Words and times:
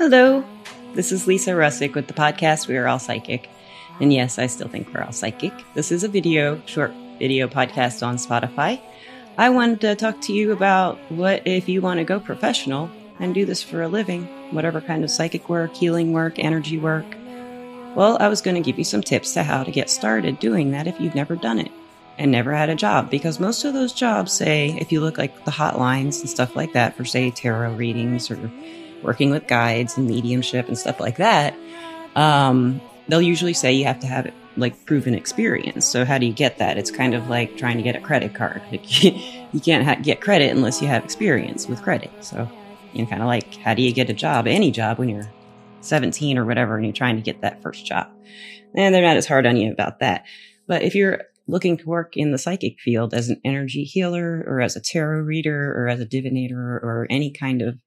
Hello, 0.00 0.42
this 0.94 1.12
is 1.12 1.26
Lisa 1.26 1.50
Russick 1.50 1.94
with 1.94 2.06
the 2.06 2.14
podcast 2.14 2.68
We 2.68 2.78
Are 2.78 2.88
All 2.88 2.98
Psychic. 2.98 3.50
And 4.00 4.10
yes, 4.10 4.38
I 4.38 4.46
still 4.46 4.66
think 4.66 4.88
we're 4.94 5.02
all 5.02 5.12
psychic. 5.12 5.52
This 5.74 5.92
is 5.92 6.02
a 6.02 6.08
video, 6.08 6.58
short 6.64 6.94
video 7.18 7.46
podcast 7.46 8.02
on 8.02 8.16
Spotify. 8.16 8.80
I 9.36 9.50
wanted 9.50 9.82
to 9.82 9.94
talk 9.96 10.18
to 10.22 10.32
you 10.32 10.52
about 10.52 10.96
what 11.10 11.46
if 11.46 11.68
you 11.68 11.82
want 11.82 11.98
to 11.98 12.04
go 12.04 12.18
professional 12.18 12.90
and 13.18 13.34
do 13.34 13.44
this 13.44 13.62
for 13.62 13.82
a 13.82 13.88
living, 13.88 14.24
whatever 14.54 14.80
kind 14.80 15.04
of 15.04 15.10
psychic 15.10 15.50
work, 15.50 15.74
healing 15.74 16.14
work, 16.14 16.38
energy 16.38 16.78
work. 16.78 17.04
Well, 17.94 18.16
I 18.20 18.28
was 18.28 18.40
going 18.40 18.54
to 18.54 18.66
give 18.66 18.78
you 18.78 18.84
some 18.84 19.02
tips 19.02 19.34
to 19.34 19.42
how 19.42 19.64
to 19.64 19.70
get 19.70 19.90
started 19.90 20.38
doing 20.38 20.70
that 20.70 20.86
if 20.86 20.98
you've 20.98 21.14
never 21.14 21.36
done 21.36 21.58
it 21.58 21.70
and 22.16 22.30
never 22.30 22.54
had 22.54 22.70
a 22.70 22.74
job 22.74 23.10
because 23.10 23.38
most 23.38 23.66
of 23.66 23.74
those 23.74 23.92
jobs 23.92 24.32
say 24.32 24.78
if 24.80 24.92
you 24.92 25.02
look 25.02 25.18
like 25.18 25.44
the 25.44 25.50
hotlines 25.50 26.20
and 26.20 26.30
stuff 26.30 26.56
like 26.56 26.72
that 26.72 26.96
for 26.96 27.04
say 27.04 27.30
tarot 27.30 27.74
readings 27.74 28.30
or 28.30 28.50
working 29.02 29.30
with 29.30 29.46
guides 29.46 29.96
and 29.96 30.06
mediumship 30.06 30.68
and 30.68 30.78
stuff 30.78 31.00
like 31.00 31.16
that, 31.16 31.54
um, 32.16 32.80
they'll 33.08 33.22
usually 33.22 33.54
say 33.54 33.72
you 33.72 33.84
have 33.84 34.00
to 34.00 34.06
have 34.06 34.32
like 34.56 34.84
proven 34.84 35.14
experience. 35.14 35.86
So 35.86 36.04
how 36.04 36.18
do 36.18 36.26
you 36.26 36.32
get 36.32 36.58
that? 36.58 36.76
It's 36.78 36.90
kind 36.90 37.14
of 37.14 37.28
like 37.28 37.56
trying 37.56 37.76
to 37.76 37.82
get 37.82 37.96
a 37.96 38.00
credit 38.00 38.34
card. 38.34 38.62
Like, 38.70 39.02
you 39.52 39.60
can't 39.60 39.84
ha- 39.84 40.02
get 40.02 40.20
credit 40.20 40.50
unless 40.50 40.80
you 40.82 40.88
have 40.88 41.04
experience 41.04 41.68
with 41.68 41.82
credit. 41.82 42.10
So 42.20 42.50
you 42.92 43.02
know, 43.02 43.08
kind 43.08 43.22
of 43.22 43.28
like 43.28 43.56
how 43.56 43.74
do 43.74 43.82
you 43.82 43.92
get 43.92 44.10
a 44.10 44.14
job, 44.14 44.46
any 44.46 44.70
job 44.70 44.98
when 44.98 45.08
you're 45.08 45.30
17 45.80 46.38
or 46.38 46.44
whatever, 46.44 46.76
and 46.76 46.84
you're 46.84 46.92
trying 46.92 47.16
to 47.16 47.22
get 47.22 47.40
that 47.42 47.62
first 47.62 47.86
job. 47.86 48.08
And 48.74 48.94
they're 48.94 49.02
not 49.02 49.16
as 49.16 49.26
hard 49.26 49.46
on 49.46 49.56
you 49.56 49.72
about 49.72 50.00
that. 50.00 50.24
But 50.66 50.82
if 50.82 50.94
you're 50.94 51.22
looking 51.46 51.76
to 51.78 51.86
work 51.86 52.16
in 52.16 52.30
the 52.30 52.38
psychic 52.38 52.78
field 52.80 53.12
as 53.12 53.28
an 53.28 53.40
energy 53.44 53.84
healer 53.84 54.44
or 54.46 54.60
as 54.60 54.76
a 54.76 54.80
tarot 54.80 55.22
reader 55.22 55.74
or 55.76 55.88
as 55.88 56.00
a 56.00 56.06
divinator 56.06 56.52
or 56.52 57.06
any 57.10 57.32
kind 57.32 57.62
of 57.62 57.78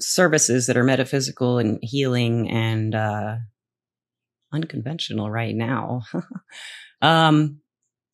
services 0.00 0.66
that 0.66 0.76
are 0.76 0.84
metaphysical 0.84 1.58
and 1.58 1.78
healing 1.82 2.48
and 2.50 2.94
uh, 2.94 3.36
unconventional 4.52 5.30
right 5.30 5.54
now. 5.54 6.02
um, 7.02 7.60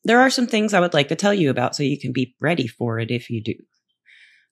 there 0.04 0.20
are 0.20 0.30
some 0.30 0.46
things 0.46 0.74
I 0.74 0.80
would 0.80 0.94
like 0.94 1.08
to 1.08 1.16
tell 1.16 1.34
you 1.34 1.50
about 1.50 1.74
so 1.74 1.82
you 1.82 1.98
can 1.98 2.12
be 2.12 2.34
ready 2.40 2.66
for 2.66 2.98
it 2.98 3.10
if 3.10 3.30
you 3.30 3.42
do. 3.42 3.54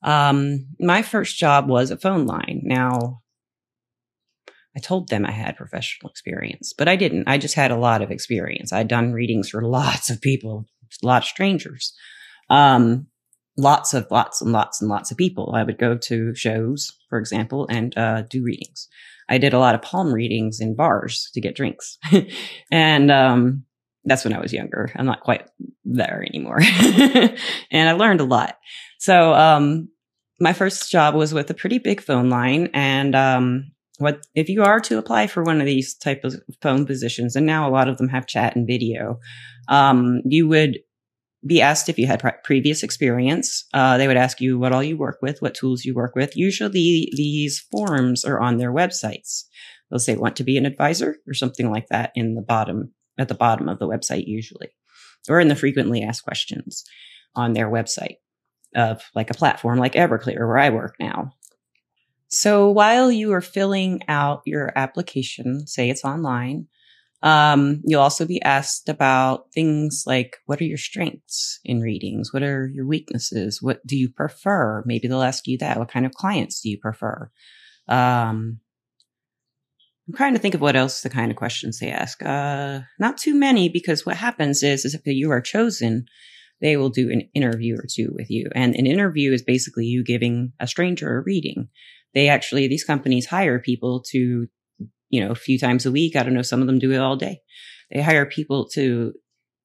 Um, 0.02 0.66
my 0.80 1.02
first 1.02 1.36
job 1.36 1.68
was 1.68 1.90
a 1.90 1.96
phone 1.96 2.26
line. 2.26 2.62
Now, 2.64 3.22
I 4.76 4.80
told 4.80 5.08
them 5.08 5.26
I 5.26 5.30
had 5.30 5.56
professional 5.56 6.10
experience, 6.10 6.72
but 6.76 6.88
I 6.88 6.96
didn't. 6.96 7.28
I 7.28 7.38
just 7.38 7.54
had 7.54 7.70
a 7.70 7.76
lot 7.76 8.02
of 8.02 8.10
experience. 8.10 8.72
I'd 8.72 8.88
done 8.88 9.12
readings 9.12 9.50
for 9.50 9.62
lots 9.68 10.10
of 10.10 10.20
people, 10.20 10.64
a 11.02 11.06
lot 11.06 11.22
of 11.22 11.28
strangers. 11.28 11.94
Um, 12.48 13.06
lots 13.56 13.94
of 13.94 14.06
lots 14.10 14.40
and 14.40 14.52
lots 14.52 14.80
and 14.80 14.90
lots 14.90 15.10
of 15.10 15.16
people. 15.16 15.52
I 15.54 15.62
would 15.62 15.78
go 15.78 15.96
to 15.96 16.34
shows, 16.34 16.90
for 17.08 17.18
example, 17.18 17.66
and 17.68 17.96
uh, 17.96 18.22
do 18.22 18.42
readings. 18.42 18.88
I 19.28 19.38
did 19.38 19.52
a 19.52 19.58
lot 19.58 19.74
of 19.74 19.82
palm 19.82 20.12
readings 20.12 20.60
in 20.60 20.74
bars 20.74 21.30
to 21.34 21.40
get 21.40 21.56
drinks, 21.56 21.98
and 22.72 23.10
um, 23.10 23.64
that's 24.04 24.24
when 24.24 24.34
I 24.34 24.40
was 24.40 24.52
younger. 24.52 24.90
I'm 24.96 25.06
not 25.06 25.20
quite 25.20 25.48
there 25.84 26.24
anymore, 26.26 26.60
and 27.70 27.88
I 27.88 27.92
learned 27.92 28.20
a 28.20 28.24
lot. 28.24 28.56
So 28.98 29.34
um, 29.34 29.88
my 30.40 30.52
first 30.52 30.90
job 30.90 31.14
was 31.14 31.32
with 31.32 31.50
a 31.50 31.54
pretty 31.54 31.78
big 31.78 32.00
phone 32.00 32.30
line, 32.30 32.68
and 32.74 33.14
um, 33.14 33.72
what 33.98 34.26
if 34.34 34.48
you 34.48 34.62
are 34.64 34.80
to 34.80 34.98
apply 34.98 35.28
for 35.28 35.42
one 35.44 35.60
of 35.60 35.66
these 35.66 35.94
type 35.94 36.24
of 36.24 36.34
phone 36.60 36.84
positions, 36.86 37.36
and 37.36 37.46
now 37.46 37.68
a 37.68 37.70
lot 37.70 37.88
of 37.88 37.98
them 37.98 38.08
have 38.08 38.26
chat 38.26 38.56
and 38.56 38.66
video, 38.66 39.20
um, 39.68 40.20
you 40.24 40.48
would 40.48 40.78
be 41.44 41.60
asked 41.60 41.88
if 41.88 41.98
you 41.98 42.06
had 42.06 42.20
pre- 42.20 42.32
previous 42.44 42.82
experience. 42.82 43.64
Uh, 43.74 43.98
they 43.98 44.06
would 44.06 44.16
ask 44.16 44.40
you 44.40 44.58
what 44.58 44.72
all 44.72 44.82
you 44.82 44.96
work 44.96 45.18
with, 45.22 45.42
what 45.42 45.54
tools 45.54 45.84
you 45.84 45.94
work 45.94 46.14
with. 46.14 46.36
Usually 46.36 47.10
these 47.16 47.60
forms 47.70 48.24
are 48.24 48.40
on 48.40 48.58
their 48.58 48.72
websites. 48.72 49.44
They'll 49.90 49.98
say 49.98 50.16
want 50.16 50.36
to 50.36 50.44
be 50.44 50.56
an 50.56 50.66
advisor 50.66 51.16
or 51.26 51.34
something 51.34 51.70
like 51.70 51.88
that 51.88 52.12
in 52.14 52.34
the 52.34 52.42
bottom, 52.42 52.92
at 53.18 53.28
the 53.28 53.34
bottom 53.34 53.68
of 53.68 53.78
the 53.78 53.88
website 53.88 54.26
usually, 54.26 54.68
or 55.28 55.40
in 55.40 55.48
the 55.48 55.56
frequently 55.56 56.02
asked 56.02 56.24
questions 56.24 56.84
on 57.34 57.52
their 57.52 57.68
website 57.68 58.16
of 58.74 59.02
like 59.14 59.30
a 59.30 59.34
platform 59.34 59.78
like 59.78 59.94
Everclear 59.94 60.46
where 60.46 60.58
I 60.58 60.70
work 60.70 60.96
now. 60.98 61.32
So 62.28 62.70
while 62.70 63.12
you 63.12 63.32
are 63.32 63.42
filling 63.42 64.00
out 64.08 64.40
your 64.46 64.72
application, 64.74 65.66
say 65.66 65.90
it's 65.90 66.04
online, 66.04 66.68
um, 67.22 67.80
you'll 67.84 68.02
also 68.02 68.26
be 68.26 68.42
asked 68.42 68.88
about 68.88 69.52
things 69.52 70.04
like 70.06 70.38
what 70.46 70.60
are 70.60 70.64
your 70.64 70.78
strengths 70.78 71.60
in 71.64 71.80
readings? 71.80 72.32
What 72.32 72.42
are 72.42 72.66
your 72.66 72.86
weaknesses? 72.86 73.62
What 73.62 73.86
do 73.86 73.96
you 73.96 74.08
prefer? 74.08 74.82
Maybe 74.86 75.06
they'll 75.06 75.22
ask 75.22 75.46
you 75.46 75.58
that. 75.58 75.78
What 75.78 75.90
kind 75.90 76.04
of 76.04 76.12
clients 76.12 76.60
do 76.60 76.68
you 76.68 76.78
prefer? 76.78 77.30
Um, 77.88 78.58
I'm 80.08 80.14
trying 80.16 80.34
to 80.34 80.40
think 80.40 80.54
of 80.54 80.60
what 80.60 80.74
else 80.74 81.02
the 81.02 81.10
kind 81.10 81.30
of 81.30 81.36
questions 81.36 81.78
they 81.78 81.90
ask. 81.90 82.20
Uh, 82.24 82.80
not 82.98 83.18
too 83.18 83.34
many 83.34 83.68
because 83.68 84.04
what 84.04 84.16
happens 84.16 84.64
is, 84.64 84.84
is 84.84 84.94
if 84.94 85.02
you 85.06 85.30
are 85.30 85.40
chosen, 85.40 86.06
they 86.60 86.76
will 86.76 86.90
do 86.90 87.10
an 87.10 87.28
interview 87.34 87.76
or 87.76 87.86
two 87.88 88.10
with 88.12 88.30
you. 88.30 88.50
And 88.54 88.74
an 88.74 88.86
interview 88.86 89.32
is 89.32 89.42
basically 89.42 89.86
you 89.86 90.02
giving 90.02 90.52
a 90.58 90.66
stranger 90.66 91.18
a 91.18 91.22
reading. 91.22 91.68
They 92.14 92.28
actually, 92.28 92.66
these 92.66 92.84
companies 92.84 93.26
hire 93.26 93.60
people 93.60 94.02
to 94.10 94.48
you 95.12 95.22
know, 95.22 95.30
a 95.30 95.36
few 95.36 95.58
times 95.58 95.86
a 95.86 95.92
week. 95.92 96.16
I 96.16 96.24
don't 96.24 96.34
know. 96.34 96.42
Some 96.42 96.60
of 96.60 96.66
them 96.66 96.80
do 96.80 96.90
it 96.90 96.98
all 96.98 97.16
day. 97.16 97.40
They 97.92 98.00
hire 98.00 98.26
people 98.26 98.68
to 98.70 99.12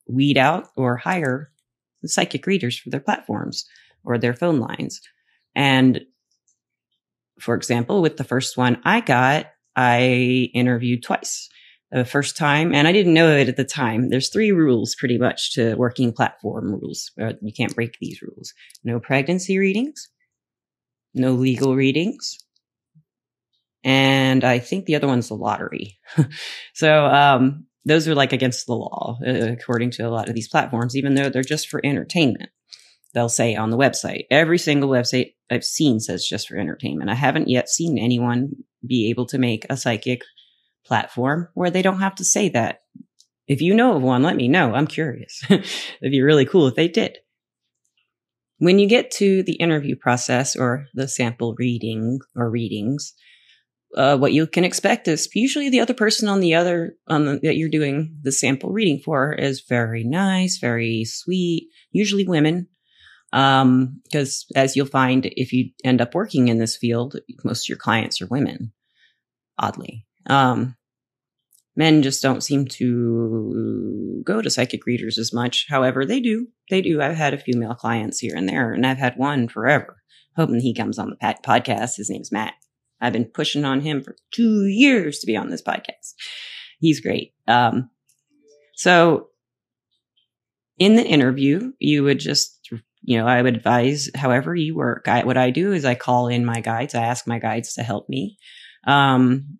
weed 0.07 0.37
out 0.37 0.67
or 0.75 0.97
hire 0.97 1.49
the 2.03 2.09
psychic 2.09 2.45
readers 2.45 2.77
for 2.77 2.91
their 2.91 2.99
platforms 2.99 3.65
or 4.03 4.17
their 4.19 4.33
phone 4.33 4.59
lines. 4.59 5.01
And 5.55 6.01
for 7.39 7.55
example, 7.55 8.01
with 8.01 8.17
the 8.17 8.23
first 8.23 8.57
one 8.57 8.79
I 8.83 8.99
got, 9.01 9.47
I 9.75 10.51
interviewed 10.53 11.01
twice. 11.01 11.49
The 11.89 12.03
first 12.03 12.35
time, 12.35 12.75
and 12.75 12.85
I 12.85 12.91
didn't 12.91 13.13
know 13.13 13.29
it 13.31 13.47
at 13.47 13.55
the 13.55 13.63
time. 13.63 14.09
There's 14.09 14.27
three 14.27 14.51
rules 14.51 14.93
pretty 14.99 15.17
much 15.17 15.53
to 15.53 15.75
working 15.75 16.11
platform 16.11 16.73
rules. 16.73 17.11
Uh, 17.19 17.31
you 17.41 17.53
can't 17.53 17.73
break 17.73 17.97
these 18.01 18.21
rules. 18.21 18.53
No 18.83 18.99
pregnancy 18.99 19.57
readings, 19.57 20.09
no 21.13 21.31
legal 21.31 21.77
readings, 21.77 22.37
and 23.83 24.43
I 24.43 24.59
think 24.59 24.85
the 24.85 24.95
other 24.95 25.07
one's 25.07 25.29
the 25.29 25.35
lottery. 25.35 25.99
so 26.73 27.05
um, 27.05 27.65
those 27.85 28.07
are 28.07 28.15
like 28.15 28.33
against 28.33 28.65
the 28.67 28.73
law, 28.73 29.17
uh, 29.25 29.51
according 29.51 29.91
to 29.91 30.03
a 30.03 30.09
lot 30.09 30.29
of 30.29 30.35
these 30.35 30.49
platforms, 30.49 30.95
even 30.95 31.15
though 31.15 31.29
they're 31.29 31.43
just 31.43 31.69
for 31.69 31.81
entertainment. 31.83 32.49
They'll 33.13 33.29
say 33.29 33.55
on 33.55 33.69
the 33.69 33.77
website, 33.77 34.25
every 34.29 34.57
single 34.57 34.89
website 34.89 35.33
I've 35.49 35.63
seen 35.63 35.99
says 35.99 36.25
just 36.25 36.47
for 36.47 36.57
entertainment. 36.57 37.09
I 37.09 37.15
haven't 37.15 37.47
yet 37.47 37.69
seen 37.69 37.97
anyone 37.97 38.51
be 38.85 39.09
able 39.09 39.25
to 39.27 39.37
make 39.37 39.65
a 39.69 39.77
psychic 39.77 40.21
platform 40.85 41.49
where 41.53 41.71
they 41.71 41.81
don't 41.81 41.99
have 41.99 42.15
to 42.15 42.25
say 42.25 42.49
that. 42.49 42.81
If 43.47 43.61
you 43.61 43.73
know 43.73 43.95
of 43.95 44.03
one, 44.03 44.23
let 44.23 44.35
me 44.35 44.49
know. 44.49 44.73
I'm 44.73 44.87
curious. 44.87 45.41
It'd 45.49 45.63
be 46.01 46.21
really 46.21 46.45
cool 46.45 46.67
if 46.67 46.75
they 46.75 46.89
did. 46.89 47.17
When 48.59 48.79
you 48.79 48.87
get 48.87 49.11
to 49.11 49.43
the 49.43 49.55
interview 49.55 49.95
process 49.95 50.55
or 50.55 50.87
the 50.93 51.07
sample 51.07 51.55
reading 51.57 52.19
or 52.35 52.49
readings, 52.49 53.13
uh, 53.95 54.17
what 54.17 54.33
you 54.33 54.45
can 54.47 54.63
expect 54.63 55.07
is 55.07 55.29
usually 55.33 55.69
the 55.69 55.79
other 55.79 55.93
person 55.93 56.27
on 56.27 56.39
the 56.39 56.53
other 56.53 56.95
on 57.07 57.25
the, 57.25 57.39
that 57.43 57.55
you're 57.55 57.69
doing 57.69 58.17
the 58.21 58.31
sample 58.31 58.71
reading 58.71 58.99
for 59.03 59.33
is 59.33 59.61
very 59.67 60.03
nice, 60.03 60.57
very 60.57 61.05
sweet, 61.05 61.69
usually 61.91 62.27
women. 62.27 62.67
Um, 63.33 64.01
because 64.03 64.45
as 64.55 64.75
you'll 64.75 64.85
find, 64.85 65.25
if 65.25 65.51
you 65.51 65.71
end 65.83 66.01
up 66.01 66.15
working 66.15 66.47
in 66.47 66.59
this 66.59 66.77
field, 66.77 67.17
most 67.43 67.65
of 67.65 67.69
your 67.69 67.77
clients 67.77 68.21
are 68.21 68.27
women, 68.27 68.71
oddly. 69.57 70.05
Um, 70.27 70.75
men 71.75 72.03
just 72.03 72.21
don't 72.21 72.43
seem 72.43 72.65
to 72.65 74.21
go 74.25 74.41
to 74.41 74.49
psychic 74.49 74.85
readers 74.85 75.17
as 75.17 75.33
much. 75.33 75.65
However, 75.69 76.05
they 76.05 76.19
do. 76.19 76.47
They 76.69 76.81
do. 76.81 77.01
I've 77.01 77.17
had 77.17 77.33
a 77.33 77.37
few 77.37 77.57
male 77.57 77.75
clients 77.75 78.19
here 78.19 78.35
and 78.35 78.47
there, 78.47 78.71
and 78.71 78.85
I've 78.85 78.97
had 78.97 79.17
one 79.17 79.47
forever. 79.47 79.97
Hoping 80.35 80.59
he 80.59 80.73
comes 80.73 80.99
on 80.99 81.09
the 81.09 81.35
podcast. 81.43 81.97
His 81.97 82.09
name's 82.09 82.31
Matt. 82.31 82.53
I've 82.99 83.13
been 83.13 83.25
pushing 83.25 83.65
on 83.65 83.81
him 83.81 84.03
for 84.03 84.15
two 84.31 84.65
years 84.65 85.19
to 85.19 85.27
be 85.27 85.37
on 85.37 85.49
this 85.49 85.61
podcast. 85.61 86.13
He's 86.79 86.99
great. 86.99 87.33
Um, 87.47 87.89
so 88.75 89.27
in 90.77 90.95
the 90.95 91.05
interview, 91.05 91.73
you 91.79 92.03
would 92.03 92.19
just, 92.19 92.69
you 93.01 93.17
know, 93.17 93.27
I 93.27 93.41
would 93.41 93.55
advise 93.55 94.09
however 94.15 94.55
you 94.55 94.75
work. 94.75 95.07
I, 95.07 95.23
what 95.23 95.37
I 95.37 95.49
do 95.49 95.73
is 95.73 95.85
I 95.85 95.95
call 95.95 96.27
in 96.27 96.45
my 96.45 96.61
guides. 96.61 96.95
I 96.95 97.03
ask 97.03 97.27
my 97.27 97.39
guides 97.39 97.73
to 97.75 97.83
help 97.83 98.07
me. 98.09 98.37
Um, 98.85 99.57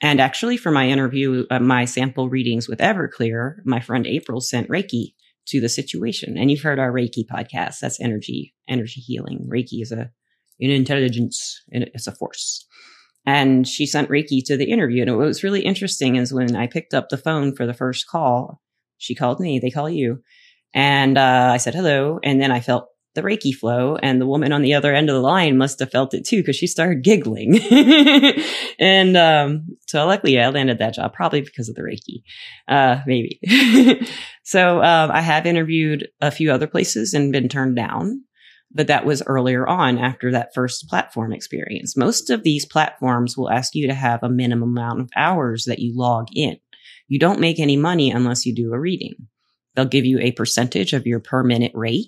and 0.00 0.20
actually 0.20 0.56
for 0.56 0.70
my 0.70 0.88
interview, 0.88 1.46
uh, 1.50 1.60
my 1.60 1.84
sample 1.84 2.28
readings 2.28 2.68
with 2.68 2.78
Everclear, 2.78 3.56
my 3.64 3.80
friend 3.80 4.06
April 4.06 4.40
sent 4.40 4.68
Reiki 4.68 5.14
to 5.48 5.60
the 5.60 5.68
situation. 5.68 6.38
And 6.38 6.50
you've 6.50 6.62
heard 6.62 6.78
our 6.78 6.92
Reiki 6.92 7.26
podcast. 7.26 7.80
That's 7.80 8.00
energy, 8.00 8.54
energy 8.68 9.00
healing. 9.00 9.48
Reiki 9.52 9.82
is 9.82 9.92
a, 9.92 10.10
an 10.60 10.70
intelligence 10.70 11.62
and 11.72 11.84
it's 11.94 12.06
a 12.06 12.12
force. 12.12 12.66
And 13.26 13.68
she 13.68 13.86
sent 13.86 14.08
Reiki 14.08 14.42
to 14.46 14.56
the 14.56 14.70
interview. 14.70 15.02
And 15.02 15.16
what 15.16 15.26
was 15.26 15.44
really 15.44 15.62
interesting 15.62 16.16
is 16.16 16.32
when 16.32 16.56
I 16.56 16.66
picked 16.66 16.94
up 16.94 17.08
the 17.08 17.18
phone 17.18 17.54
for 17.54 17.66
the 17.66 17.74
first 17.74 18.06
call, 18.08 18.60
she 18.98 19.14
called 19.14 19.40
me, 19.40 19.58
they 19.58 19.70
call 19.70 19.90
you. 19.90 20.22
And 20.72 21.18
uh, 21.18 21.50
I 21.52 21.58
said 21.58 21.74
hello. 21.74 22.18
And 22.22 22.40
then 22.40 22.50
I 22.50 22.60
felt 22.60 22.88
the 23.14 23.22
Reiki 23.22 23.52
flow 23.52 23.96
and 23.96 24.20
the 24.20 24.26
woman 24.26 24.52
on 24.52 24.62
the 24.62 24.74
other 24.74 24.94
end 24.94 25.10
of 25.10 25.14
the 25.14 25.20
line 25.20 25.58
must 25.58 25.80
have 25.80 25.90
felt 25.90 26.14
it 26.14 26.24
too 26.24 26.38
because 26.38 26.56
she 26.56 26.66
started 26.66 27.02
giggling. 27.02 27.60
and 28.78 29.16
um, 29.16 29.66
so 29.88 30.06
luckily 30.06 30.40
I 30.40 30.48
landed 30.50 30.78
that 30.78 30.94
job 30.94 31.12
probably 31.12 31.40
because 31.40 31.68
of 31.68 31.74
the 31.74 31.82
Reiki, 31.82 32.22
uh, 32.68 33.00
maybe. 33.06 33.40
so 34.44 34.82
um, 34.82 35.10
I 35.10 35.22
have 35.22 35.44
interviewed 35.44 36.08
a 36.20 36.30
few 36.30 36.52
other 36.52 36.68
places 36.68 37.12
and 37.12 37.32
been 37.32 37.48
turned 37.48 37.74
down, 37.74 38.22
but 38.72 38.86
that 38.86 39.04
was 39.04 39.22
earlier 39.26 39.66
on 39.66 39.98
after 39.98 40.30
that 40.32 40.54
first 40.54 40.88
platform 40.88 41.32
experience. 41.32 41.96
Most 41.96 42.30
of 42.30 42.42
these 42.42 42.64
platforms 42.64 43.36
will 43.36 43.50
ask 43.50 43.74
you 43.74 43.88
to 43.88 43.94
have 43.94 44.22
a 44.22 44.28
minimum 44.28 44.70
amount 44.70 45.00
of 45.00 45.10
hours 45.16 45.64
that 45.64 45.80
you 45.80 45.96
log 45.96 46.28
in. 46.34 46.58
You 47.08 47.18
don't 47.18 47.40
make 47.40 47.58
any 47.58 47.76
money 47.76 48.10
unless 48.10 48.46
you 48.46 48.54
do 48.54 48.72
a 48.72 48.78
reading. 48.78 49.14
They'll 49.74 49.84
give 49.84 50.04
you 50.04 50.18
a 50.20 50.32
percentage 50.32 50.92
of 50.92 51.06
your 51.06 51.20
per 51.20 51.42
minute 51.42 51.72
rate 51.74 52.06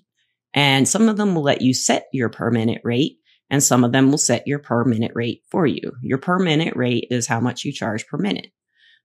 and 0.55 0.87
some 0.87 1.09
of 1.09 1.17
them 1.17 1.35
will 1.35 1.43
let 1.43 1.63
you 1.63 1.75
set 1.75 2.07
your 2.13 2.29
per 2.29 2.51
minute 2.51 2.83
rate 2.85 3.19
and 3.51 3.63
some 3.63 3.85
of 3.85 3.93
them 3.93 4.11
will 4.11 4.19
set 4.19 4.47
your 4.47 4.59
per 4.59 4.85
minute 4.85 5.13
rate 5.15 5.43
for 5.51 5.67
you. 5.67 5.93
Your 6.03 6.19
per 6.19 6.39
minute 6.39 6.77
rate 6.77 7.09
is 7.11 7.27
how 7.27 7.41
much 7.41 7.65
you 7.65 7.73
charge 7.73 8.07
per 8.07 8.19
minute. 8.19 8.49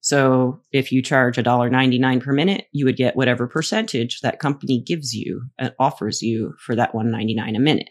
So 0.02 0.62
if 0.72 0.92
you 0.92 1.02
charge 1.02 1.38
$1.99 1.38 2.22
per 2.22 2.34
minute, 2.34 2.66
you 2.72 2.86
would 2.86 2.98
get 2.98 3.16
whatever 3.16 3.48
percentage 3.48 4.22
that 4.22 4.40
company 4.40 4.82
gives 4.82 5.14
you 5.14 5.42
and 5.58 5.74
offers 5.80 6.22
you 6.22 6.54
for 6.66 6.76
that 6.76 6.96
199 6.96 7.56
a 7.56 7.60
minute. 7.60 7.90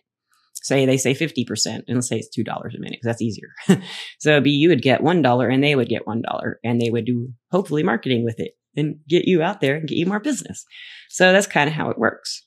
Say 0.55 0.87
they 0.87 0.97
say 0.97 1.15
50% 1.15 1.67
and 1.67 1.97
let's 1.97 2.09
say 2.09 2.17
it's 2.19 2.37
$2 2.37 2.45
a 2.49 2.79
minute 2.79 2.99
because 3.01 3.05
that's 3.05 3.23
easier. 3.23 3.49
so 4.19 4.41
be, 4.41 4.51
you 4.51 4.69
would 4.69 4.83
get 4.83 5.03
$1 5.03 5.55
and 5.55 5.63
they 5.63 5.77
would 5.77 5.89
get 5.89 6.07
$1 6.07 6.23
and 6.65 6.81
they 6.81 6.91
would 6.91 7.05
do 7.05 7.33
hopefully 7.53 7.83
marketing 7.83 8.25
with 8.25 8.41
it 8.41 8.53
and 8.77 8.97
get 9.09 9.27
you 9.27 9.43
out 9.43 9.61
there 9.61 9.77
and 9.77 9.89
get 9.89 9.97
you 9.97 10.07
more 10.07 10.21
business. 10.21 10.65
So 11.09 11.33
that's 11.33 11.47
kind 11.47 11.69
of 11.69 11.75
how 11.75 11.91
it 11.91 11.99
works. 11.99 12.45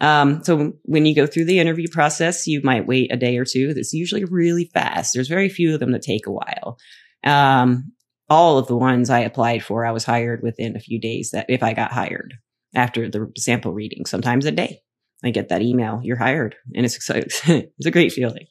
Um, 0.00 0.42
so 0.42 0.72
when 0.82 1.06
you 1.06 1.14
go 1.14 1.26
through 1.26 1.44
the 1.44 1.60
interview 1.60 1.86
process, 1.90 2.48
you 2.48 2.60
might 2.64 2.88
wait 2.88 3.12
a 3.12 3.16
day 3.16 3.38
or 3.38 3.44
two. 3.44 3.72
That's 3.72 3.92
usually 3.92 4.24
really 4.24 4.68
fast. 4.74 5.14
There's 5.14 5.28
very 5.28 5.48
few 5.48 5.72
of 5.72 5.80
them 5.80 5.92
that 5.92 6.02
take 6.02 6.26
a 6.26 6.32
while. 6.32 6.76
Um, 7.22 7.92
all 8.32 8.58
of 8.58 8.66
the 8.66 8.76
ones 8.76 9.10
I 9.10 9.20
applied 9.20 9.62
for, 9.62 9.84
I 9.84 9.92
was 9.92 10.04
hired 10.04 10.42
within 10.42 10.74
a 10.74 10.80
few 10.80 10.98
days 10.98 11.30
that 11.32 11.46
if 11.48 11.62
I 11.62 11.74
got 11.74 11.92
hired 11.92 12.34
after 12.74 13.08
the 13.08 13.30
sample 13.36 13.72
reading, 13.72 14.06
sometimes 14.06 14.46
a 14.46 14.50
day. 14.50 14.80
I 15.22 15.30
get 15.30 15.50
that 15.50 15.62
email, 15.62 16.00
you're 16.02 16.16
hired. 16.16 16.56
And 16.74 16.84
it's, 16.84 16.98
it's 17.10 17.86
a 17.86 17.90
great 17.90 18.12
feeling. 18.12 18.46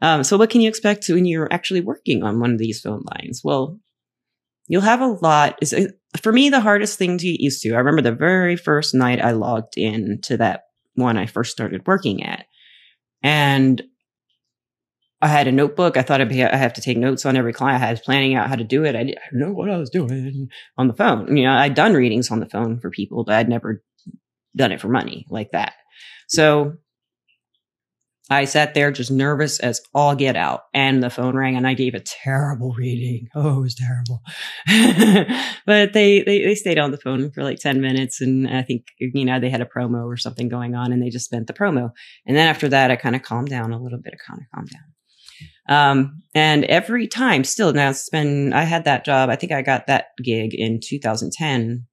Um, 0.00 0.24
so 0.24 0.36
what 0.38 0.50
can 0.50 0.60
you 0.60 0.68
expect 0.68 1.08
when 1.08 1.26
you're 1.26 1.52
actually 1.52 1.82
working 1.82 2.22
on 2.22 2.40
one 2.40 2.52
of 2.52 2.58
these 2.58 2.80
phone 2.80 3.02
lines? 3.14 3.42
Well, 3.44 3.78
you'll 4.66 4.80
have 4.82 5.00
a 5.00 5.06
lot. 5.06 5.60
For 6.20 6.32
me, 6.32 6.48
the 6.48 6.60
hardest 6.60 6.98
thing 6.98 7.18
to 7.18 7.26
get 7.26 7.40
used 7.40 7.62
to. 7.62 7.74
I 7.74 7.78
remember 7.78 8.02
the 8.02 8.12
very 8.12 8.56
first 8.56 8.94
night 8.94 9.22
I 9.22 9.32
logged 9.32 9.76
in 9.76 10.20
to 10.22 10.38
that 10.38 10.62
one 10.94 11.18
I 11.18 11.26
first 11.26 11.52
started 11.52 11.86
working 11.86 12.24
at. 12.24 12.46
And 13.22 13.82
I 15.20 15.28
had 15.28 15.48
a 15.48 15.52
notebook. 15.52 15.96
I 15.96 16.02
thought 16.02 16.20
I'd 16.20 16.28
be, 16.28 16.44
I 16.44 16.56
have 16.56 16.74
to 16.74 16.80
take 16.80 16.96
notes 16.96 17.26
on 17.26 17.36
every 17.36 17.52
client. 17.52 17.82
I 17.82 17.90
was 17.90 18.00
planning 18.00 18.34
out 18.34 18.48
how 18.48 18.54
to 18.54 18.64
do 18.64 18.84
it. 18.84 18.94
I 18.94 19.02
didn't 19.02 19.18
know 19.32 19.52
what 19.52 19.70
I 19.70 19.76
was 19.76 19.90
doing 19.90 20.48
on 20.76 20.86
the 20.86 20.94
phone. 20.94 21.36
You 21.36 21.44
know, 21.44 21.52
I'd 21.52 21.74
done 21.74 21.94
readings 21.94 22.30
on 22.30 22.40
the 22.40 22.48
phone 22.48 22.78
for 22.78 22.90
people, 22.90 23.24
but 23.24 23.34
I'd 23.34 23.48
never 23.48 23.82
done 24.56 24.70
it 24.72 24.80
for 24.80 24.88
money 24.88 25.26
like 25.28 25.50
that. 25.52 25.74
So 26.28 26.74
I 28.30 28.44
sat 28.44 28.74
there 28.74 28.92
just 28.92 29.10
nervous 29.10 29.58
as 29.58 29.80
all 29.94 30.14
get 30.14 30.36
out 30.36 30.64
and 30.74 31.02
the 31.02 31.08
phone 31.08 31.34
rang 31.34 31.56
and 31.56 31.66
I 31.66 31.72
gave 31.74 31.94
a 31.94 32.00
terrible 32.00 32.74
reading. 32.74 33.28
Oh, 33.34 33.58
it 33.58 33.62
was 33.62 33.74
terrible. 33.74 34.20
but 35.66 35.94
they, 35.94 36.22
they, 36.22 36.44
they 36.44 36.54
stayed 36.54 36.78
on 36.78 36.90
the 36.90 36.98
phone 36.98 37.30
for 37.30 37.42
like 37.42 37.58
10 37.58 37.80
minutes. 37.80 38.20
And 38.20 38.46
I 38.48 38.62
think, 38.62 38.84
you 38.98 39.24
know, 39.24 39.40
they 39.40 39.48
had 39.48 39.62
a 39.62 39.64
promo 39.66 40.04
or 40.04 40.18
something 40.18 40.48
going 40.48 40.74
on 40.74 40.92
and 40.92 41.02
they 41.02 41.08
just 41.08 41.24
spent 41.24 41.46
the 41.46 41.54
promo. 41.54 41.90
And 42.26 42.36
then 42.36 42.46
after 42.46 42.68
that, 42.68 42.90
I 42.90 42.96
kind 42.96 43.16
of 43.16 43.22
calmed 43.22 43.48
down 43.48 43.72
a 43.72 43.82
little 43.82 43.98
bit. 43.98 44.12
I 44.14 44.30
kind 44.30 44.42
of 44.42 44.46
calmed 44.54 44.70
down. 44.70 44.97
Um, 45.68 46.22
and 46.34 46.64
every 46.64 47.06
time 47.06 47.44
still 47.44 47.72
now 47.72 47.90
it's 47.90 48.08
been, 48.08 48.52
I 48.52 48.64
had 48.64 48.84
that 48.84 49.04
job. 49.04 49.28
I 49.28 49.36
think 49.36 49.52
I 49.52 49.62
got 49.62 49.86
that 49.86 50.06
gig 50.22 50.54
in 50.54 50.80
2010 50.82 51.86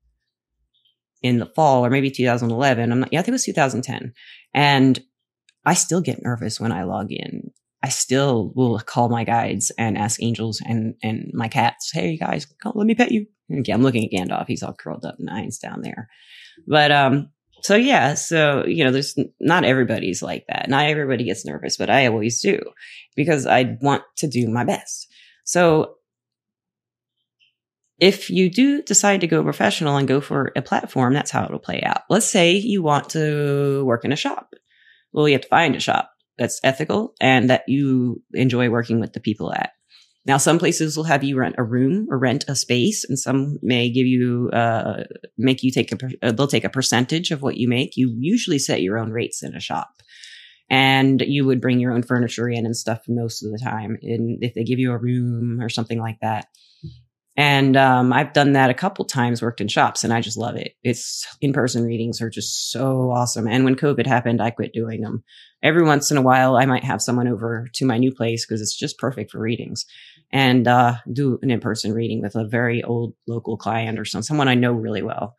in 1.22 1.40
the 1.40 1.46
fall 1.46 1.86
or 1.86 1.90
maybe 1.90 2.12
2011. 2.12 2.92
I'm 2.92 3.00
not, 3.02 3.12
yeah, 3.12 3.20
I 3.20 3.22
think 3.22 3.30
it 3.30 3.32
was 3.34 3.46
2010. 3.46 4.14
And 4.54 5.00
I 5.66 5.74
still 5.74 6.02
get 6.02 6.24
nervous 6.24 6.60
when 6.60 6.72
I 6.72 6.84
log 6.84 7.12
in. 7.12 7.52
I 7.84 7.90
still 7.90 8.52
will 8.56 8.80
call 8.80 9.10
my 9.10 9.24
guides 9.24 9.72
and 9.78 9.98
ask 9.98 10.22
angels 10.22 10.62
and, 10.66 10.96
and 11.04 11.30
my 11.34 11.48
cats, 11.48 11.92
Hey 11.94 12.18
guys, 12.18 12.46
come, 12.62 12.74
let 12.76 12.88
me 12.88 12.96
pet 12.96 13.12
you. 13.12 13.28
Again, 13.52 13.76
I'm 13.76 13.84
looking 13.84 14.06
at 14.06 14.12
Gandalf. 14.12 14.46
He's 14.48 14.64
all 14.64 14.74
curled 14.74 15.06
up 15.06 15.16
and 15.18 15.28
nines 15.28 15.60
down 15.60 15.82
there. 15.82 16.10
But, 16.68 16.92
um, 16.92 17.30
so 17.66 17.76
yeah, 17.76 18.14
so, 18.14 18.66
you 18.66 18.84
know, 18.84 18.92
there's 18.92 19.16
not 19.40 19.64
everybody's 19.64 20.22
like 20.22 20.46
that. 20.48 20.70
Not 20.70 20.86
everybody 20.86 21.24
gets 21.24 21.46
nervous, 21.46 21.78
but 21.78 21.90
I 21.90 22.08
always 22.08 22.42
do 22.42 22.62
because 23.16 23.46
I 23.46 23.78
want 23.82 24.04
to 24.18 24.28
do 24.28 24.48
my 24.48 24.64
best. 24.64 25.08
So 25.46 25.96
if 28.00 28.30
you 28.30 28.50
do 28.50 28.82
decide 28.82 29.22
to 29.22 29.28
go 29.28 29.42
professional 29.44 29.98
and 29.98 30.08
go 30.08 30.22
for 30.22 30.52
a 30.56 30.62
platform, 30.62 31.14
that's 31.14 31.32
how 31.32 31.46
it'll 31.46 31.60
play 31.60 31.82
out. 31.82 32.02
Let's 32.10 32.26
say 32.26 32.52
you 32.52 32.84
want 32.84 33.10
to 33.12 33.84
work 33.86 34.06
in 34.06 34.12
a 34.12 34.18
shop 34.18 34.54
well, 35.16 35.30
you 35.30 35.34
have 35.34 35.44
to 35.44 35.48
find 35.48 35.76
a 35.78 35.80
shop 35.80 36.12
that's 36.38 36.60
ethical 36.62 37.14
and 37.22 37.50
that 37.50 37.64
you 37.68 38.22
enjoy 38.34 38.70
working 38.70 39.00
with 39.00 39.14
the 39.14 39.22
people 39.22 39.54
at. 39.54 39.72
Now, 40.26 40.38
some 40.38 40.58
places 40.58 40.98
will 40.98 41.04
have 41.04 41.24
you 41.24 41.38
rent 41.38 41.56
a 41.58 41.64
room 41.64 42.08
or 42.10 42.18
rent 42.18 42.46
a 42.48 42.56
space, 42.56 43.06
and 43.08 43.18
some 43.18 43.60
may 43.62 43.92
give 43.92 44.08
you, 44.08 44.50
uh, 44.52 45.04
make 45.38 45.62
you 45.62 45.72
take 45.72 45.92
a, 45.92 45.98
uh, 46.24 46.32
they'll 46.32 46.48
take 46.48 46.64
a 46.64 46.70
percentage 46.70 47.30
of 47.30 47.44
what 47.44 47.58
you 47.58 47.68
make. 47.68 47.96
You 47.96 48.16
usually 48.20 48.58
set 48.58 48.82
your 48.82 48.98
own 48.98 49.12
rates 49.12 49.44
in 49.44 49.56
a 49.56 49.60
shop. 49.60 49.90
And 50.68 51.22
you 51.22 51.46
would 51.46 51.62
bring 51.62 51.80
your 51.80 51.94
own 51.94 52.02
furniture 52.02 52.50
in 52.50 52.66
and 52.66 52.76
stuff 52.76 53.02
most 53.08 53.44
of 53.44 53.52
the 53.52 53.60
time. 53.60 53.98
And 54.02 54.44
if 54.44 54.56
they 54.56 54.64
give 54.64 54.80
you 54.80 54.94
a 54.94 54.98
room 54.98 55.62
or 55.62 55.70
something 55.70 56.00
like 56.00 56.18
that, 56.22 56.48
and 57.38 57.76
um, 57.76 58.14
I've 58.14 58.34
done 58.34 58.54
that 58.54 58.70
a 58.70 58.74
couple 58.74 59.04
times, 59.04 59.42
worked 59.42 59.60
in 59.60 59.68
shops, 59.68 60.04
and 60.04 60.14
I 60.14 60.22
just 60.22 60.38
love 60.38 60.56
it. 60.56 60.76
It's 60.84 61.28
in 61.42 61.52
person 61.52 61.84
readings 61.84 62.22
are 62.22 62.30
just 62.30 62.72
so 62.72 63.12
awesome. 63.12 63.46
And 63.48 63.66
when 63.66 63.76
COVID 63.76 64.08
happened, 64.08 64.42
I 64.42 64.52
quit 64.52 64.74
doing 64.74 65.02
them. 65.02 65.24
Every 65.62 65.84
once 65.84 66.12
in 66.12 66.18
a 66.18 66.22
while, 66.22 66.56
I 66.56 66.66
might 66.66 66.86
have 66.86 67.02
someone 67.02 67.28
over 67.28 67.68
to 67.74 67.86
my 67.86 67.98
new 67.98 68.14
place 68.14 68.46
because 68.46 68.62
it's 68.62 68.78
just 68.78 68.98
perfect 68.98 69.32
for 69.32 69.40
readings 69.40 69.86
and 70.32 70.68
uh, 70.68 70.96
do 71.12 71.40
an 71.42 71.52
in 71.52 71.60
person 71.60 71.94
reading 71.94 72.22
with 72.22 72.36
a 72.36 72.48
very 72.48 72.84
old 72.84 73.14
local 73.28 73.58
client 73.58 74.00
or 74.00 74.06
some, 74.06 74.22
someone 74.22 74.48
I 74.48 74.56
know 74.56 74.74
really 74.74 75.02
well. 75.02 75.36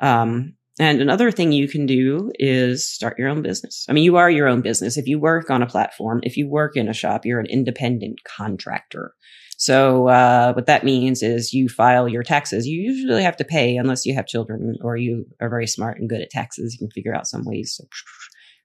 Um, 0.00 0.54
and 0.78 1.00
another 1.00 1.30
thing 1.30 1.52
you 1.52 1.68
can 1.68 1.86
do 1.86 2.32
is 2.38 2.88
start 2.88 3.18
your 3.18 3.28
own 3.28 3.42
business. 3.42 3.84
I 3.88 3.92
mean, 3.92 4.04
you 4.04 4.16
are 4.16 4.30
your 4.30 4.48
own 4.48 4.62
business. 4.62 4.96
If 4.96 5.06
you 5.06 5.18
work 5.18 5.50
on 5.50 5.62
a 5.62 5.66
platform, 5.66 6.20
if 6.22 6.36
you 6.36 6.48
work 6.48 6.76
in 6.76 6.88
a 6.88 6.94
shop, 6.94 7.26
you're 7.26 7.40
an 7.40 7.46
independent 7.46 8.20
contractor. 8.24 9.14
So 9.58 10.08
uh, 10.08 10.54
what 10.54 10.66
that 10.66 10.82
means 10.82 11.22
is 11.22 11.52
you 11.52 11.68
file 11.68 12.08
your 12.08 12.22
taxes. 12.22 12.66
You 12.66 12.80
usually 12.80 13.22
have 13.22 13.36
to 13.36 13.44
pay 13.44 13.76
unless 13.76 14.04
you 14.04 14.14
have 14.14 14.26
children 14.26 14.76
or 14.82 14.96
you 14.96 15.26
are 15.40 15.48
very 15.48 15.66
smart 15.68 16.00
and 16.00 16.08
good 16.08 16.20
at 16.20 16.30
taxes. 16.30 16.74
You 16.74 16.78
can 16.80 16.90
figure 16.90 17.14
out 17.14 17.28
some 17.28 17.44
ways. 17.44 17.74
So, 17.76 17.84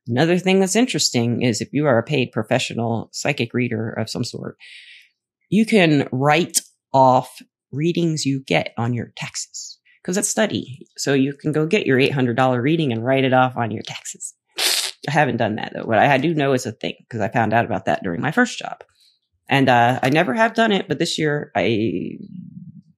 another 0.07 0.39
thing 0.39 0.59
that's 0.59 0.75
interesting 0.75 1.43
is 1.43 1.61
if 1.61 1.69
you 1.71 1.85
are 1.85 1.99
a 1.99 2.03
paid 2.03 2.31
professional 2.31 3.09
psychic 3.11 3.53
reader 3.53 3.91
of 3.91 4.09
some 4.09 4.23
sort, 4.23 4.57
you 5.49 5.65
can 5.65 6.07
write 6.11 6.61
off 6.93 7.41
readings 7.71 8.25
you 8.25 8.43
get 8.45 8.73
on 8.77 8.93
your 8.93 9.11
taxes 9.15 9.79
because 10.01 10.15
that's 10.15 10.29
study. 10.29 10.87
So 10.97 11.13
you 11.13 11.33
can 11.33 11.51
go 11.51 11.65
get 11.65 11.85
your 11.85 11.99
$800 11.99 12.61
reading 12.61 12.91
and 12.91 13.03
write 13.03 13.25
it 13.25 13.33
off 13.33 13.57
on 13.57 13.71
your 13.71 13.83
taxes. 13.83 14.33
I 15.07 15.11
haven't 15.11 15.37
done 15.37 15.55
that 15.55 15.73
though. 15.73 15.83
What 15.83 15.99
I 15.99 16.17
do 16.17 16.33
know 16.33 16.53
is 16.53 16.65
a 16.65 16.71
thing 16.71 16.95
because 16.99 17.21
I 17.21 17.29
found 17.29 17.53
out 17.53 17.65
about 17.65 17.85
that 17.85 18.03
during 18.03 18.21
my 18.21 18.31
first 18.31 18.57
job. 18.57 18.83
And 19.49 19.69
uh, 19.69 19.99
I 20.01 20.09
never 20.09 20.33
have 20.33 20.53
done 20.53 20.71
it, 20.71 20.87
but 20.87 20.99
this 20.99 21.17
year 21.17 21.51
I 21.55 22.17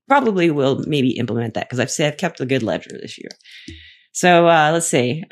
probably 0.08 0.50
will 0.50 0.84
maybe 0.88 1.12
implement 1.12 1.54
that 1.54 1.68
because 1.68 1.80
I've 1.80 1.92
said 1.92 2.14
I've 2.14 2.20
kept 2.20 2.42
a 2.42 2.46
good 2.46 2.64
ledger 2.64 2.92
this 2.92 3.18
year. 3.18 3.30
So 4.12 4.48
uh, 4.48 4.72
let's 4.74 4.88
see, 4.88 5.24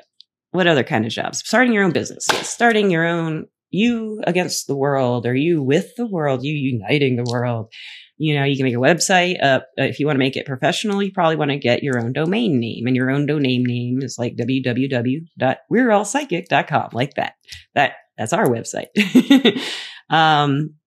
what 0.51 0.67
other 0.67 0.83
kind 0.83 1.05
of 1.05 1.11
jobs? 1.11 1.39
Starting 1.45 1.73
your 1.73 1.83
own 1.83 1.91
business, 1.91 2.25
starting 2.43 2.91
your 2.91 3.05
own 3.05 3.47
you 3.69 4.21
against 4.25 4.65
the 4.67 4.75
world, 4.75 5.25
or 5.25 5.35
you 5.35 5.61
with 5.61 5.95
the 5.95 6.07
world, 6.07 6.43
you 6.43 6.53
uniting 6.53 7.15
the 7.15 7.29
world. 7.29 7.71
You 8.17 8.33
know, 8.35 8.45
you 8.45 8.55
can 8.55 8.65
make 8.65 8.73
a 8.73 8.77
website. 8.77 9.43
Uh, 9.43 9.59
if 9.77 9.99
you 9.99 10.07
want 10.07 10.15
to 10.15 10.19
make 10.19 10.35
it 10.35 10.47
professional, 10.47 11.03
you 11.03 11.11
probably 11.11 11.35
want 11.35 11.51
to 11.51 11.57
get 11.57 11.83
your 11.83 11.99
own 11.99 12.13
domain 12.13 12.59
name, 12.59 12.87
and 12.87 12.95
your 12.95 13.11
own 13.11 13.25
domain 13.25 13.63
name 13.63 14.01
is 14.01 14.17
like 14.17 14.35
www.we'reallpsychic.com, 14.35 16.89
like 16.93 17.13
that. 17.15 17.33
That 17.75 17.93
that's 18.17 18.33
our 18.33 18.47
website. 18.47 18.87
um, 20.09 20.77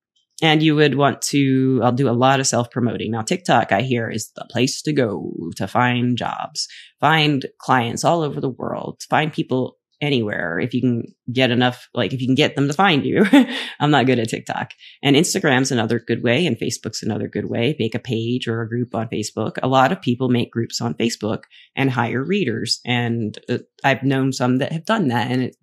and 0.43 0.63
you 0.63 0.75
would 0.75 0.95
want 0.95 1.21
to 1.21 1.81
i'll 1.83 1.93
do 1.93 2.09
a 2.09 2.13
lot 2.13 2.41
of 2.41 2.47
self-promoting 2.47 3.11
now 3.11 3.23
tiktok 3.23 3.73
i 3.73 3.83
hear 3.83 4.09
is 4.09 4.31
the 4.37 4.47
place 4.51 4.83
to 4.83 4.93
go 4.93 5.33
to 5.57 5.69
find 5.69 6.17
jobs 6.17 6.67
find 7.01 7.47
clients 7.59 8.05
all 8.05 8.23
over 8.23 8.41
the 8.41 8.49
world 8.49 9.01
find 9.09 9.33
people 9.33 9.77
anywhere 10.00 10.59
if 10.59 10.73
you 10.73 10.80
can 10.80 11.04
get 11.33 11.50
enough 11.50 11.88
like 11.95 12.12
if 12.12 12.21
you 12.21 12.26
can 12.26 12.35
get 12.35 12.57
them 12.57 12.66
to 12.66 12.75
find 12.75 13.04
you 13.04 13.25
i'm 13.80 13.90
not 13.90 14.07
good 14.07 14.19
at 14.19 14.28
tiktok 14.28 14.71
and 15.02 15.16
instagram's 15.16 15.71
another 15.71 15.99
good 15.99 16.23
way 16.23 16.47
and 16.47 16.57
facebook's 16.59 17.02
another 17.02 17.28
good 17.28 17.50
way 17.50 17.76
make 17.78 17.95
a 17.95 17.99
page 17.99 18.49
or 18.49 18.62
a 18.62 18.69
group 18.69 18.95
on 18.95 19.09
facebook 19.09 19.59
a 19.62 19.69
lot 19.69 19.92
of 19.92 20.00
people 20.00 20.28
make 20.28 20.50
groups 20.50 20.80
on 20.80 20.95
facebook 20.95 21.42
and 21.76 21.90
hire 21.90 22.25
readers 22.25 22.80
and 22.85 23.38
uh, 23.49 23.59
i've 23.85 24.02
known 24.02 24.33
some 24.33 24.59
that 24.59 24.73
have 24.73 24.85
done 24.85 25.09
that 25.09 25.30
and 25.30 25.42
it 25.42 25.57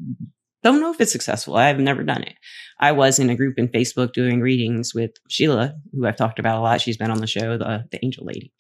Don't 0.64 0.82
know 0.82 0.92
if 0.92 1.00
it's 1.00 1.12
successful. 1.12 1.56
I've 1.56 1.80
never 1.80 2.04
done 2.04 2.24
it. 2.24 2.34
I 2.80 2.92
was 2.92 3.20
in 3.20 3.30
a 3.30 3.36
group 3.36 3.58
in 3.58 3.70
Facebook 3.70 4.12
doing 4.12 4.42
readings 4.42 4.94
with 4.94 5.12
Sheila, 5.30 5.76
who 5.94 6.06
I've 6.06 6.18
talked 6.18 6.40
about 6.40 6.58
a 6.58 6.62
lot. 6.62 6.82
She's 6.82 6.98
been 6.98 7.12
on 7.12 7.22
the 7.22 7.28
show, 7.28 7.58
the, 7.58 7.86
the 7.92 8.04
angel 8.04 8.26
lady 8.26 8.52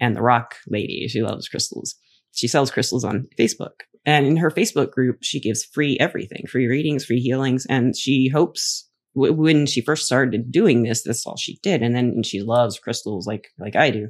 and 0.00 0.14
the 0.14 0.22
rock 0.22 0.56
lady. 0.66 1.06
She 1.08 1.22
loves 1.22 1.48
crystals. 1.48 1.94
She 2.32 2.48
sells 2.48 2.70
crystals 2.70 3.04
on 3.04 3.28
Facebook. 3.38 3.86
And 4.04 4.26
in 4.26 4.36
her 4.36 4.50
Facebook 4.50 4.90
group, 4.90 5.18
she 5.22 5.40
gives 5.40 5.64
free 5.64 5.96
everything, 6.00 6.46
free 6.50 6.66
readings, 6.66 7.04
free 7.04 7.20
healings. 7.20 7.66
And 7.66 7.96
she 7.96 8.28
hopes 8.28 8.88
w- 9.14 9.32
when 9.32 9.66
she 9.66 9.80
first 9.80 10.06
started 10.06 10.50
doing 10.50 10.82
this, 10.82 11.02
that's 11.02 11.26
all 11.26 11.36
she 11.36 11.58
did. 11.62 11.82
And 11.82 11.94
then 11.94 12.22
she 12.22 12.42
loves 12.42 12.78
crystals 12.78 13.26
like, 13.26 13.48
like 13.58 13.76
I 13.76 13.90
do, 13.90 14.08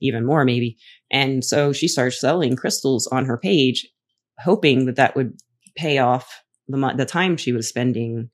even 0.00 0.26
more 0.26 0.44
maybe. 0.44 0.76
And 1.10 1.44
so 1.44 1.72
she 1.72 1.88
starts 1.88 2.20
selling 2.20 2.56
crystals 2.56 3.06
on 3.08 3.24
her 3.24 3.38
page, 3.38 3.86
hoping 4.38 4.86
that 4.86 4.96
that 4.96 5.16
would 5.16 5.36
pay 5.76 5.98
off 5.98 6.42
the, 6.68 6.94
the 6.96 7.06
time 7.06 7.36
she 7.36 7.52
was 7.52 7.68
spending 7.68 8.30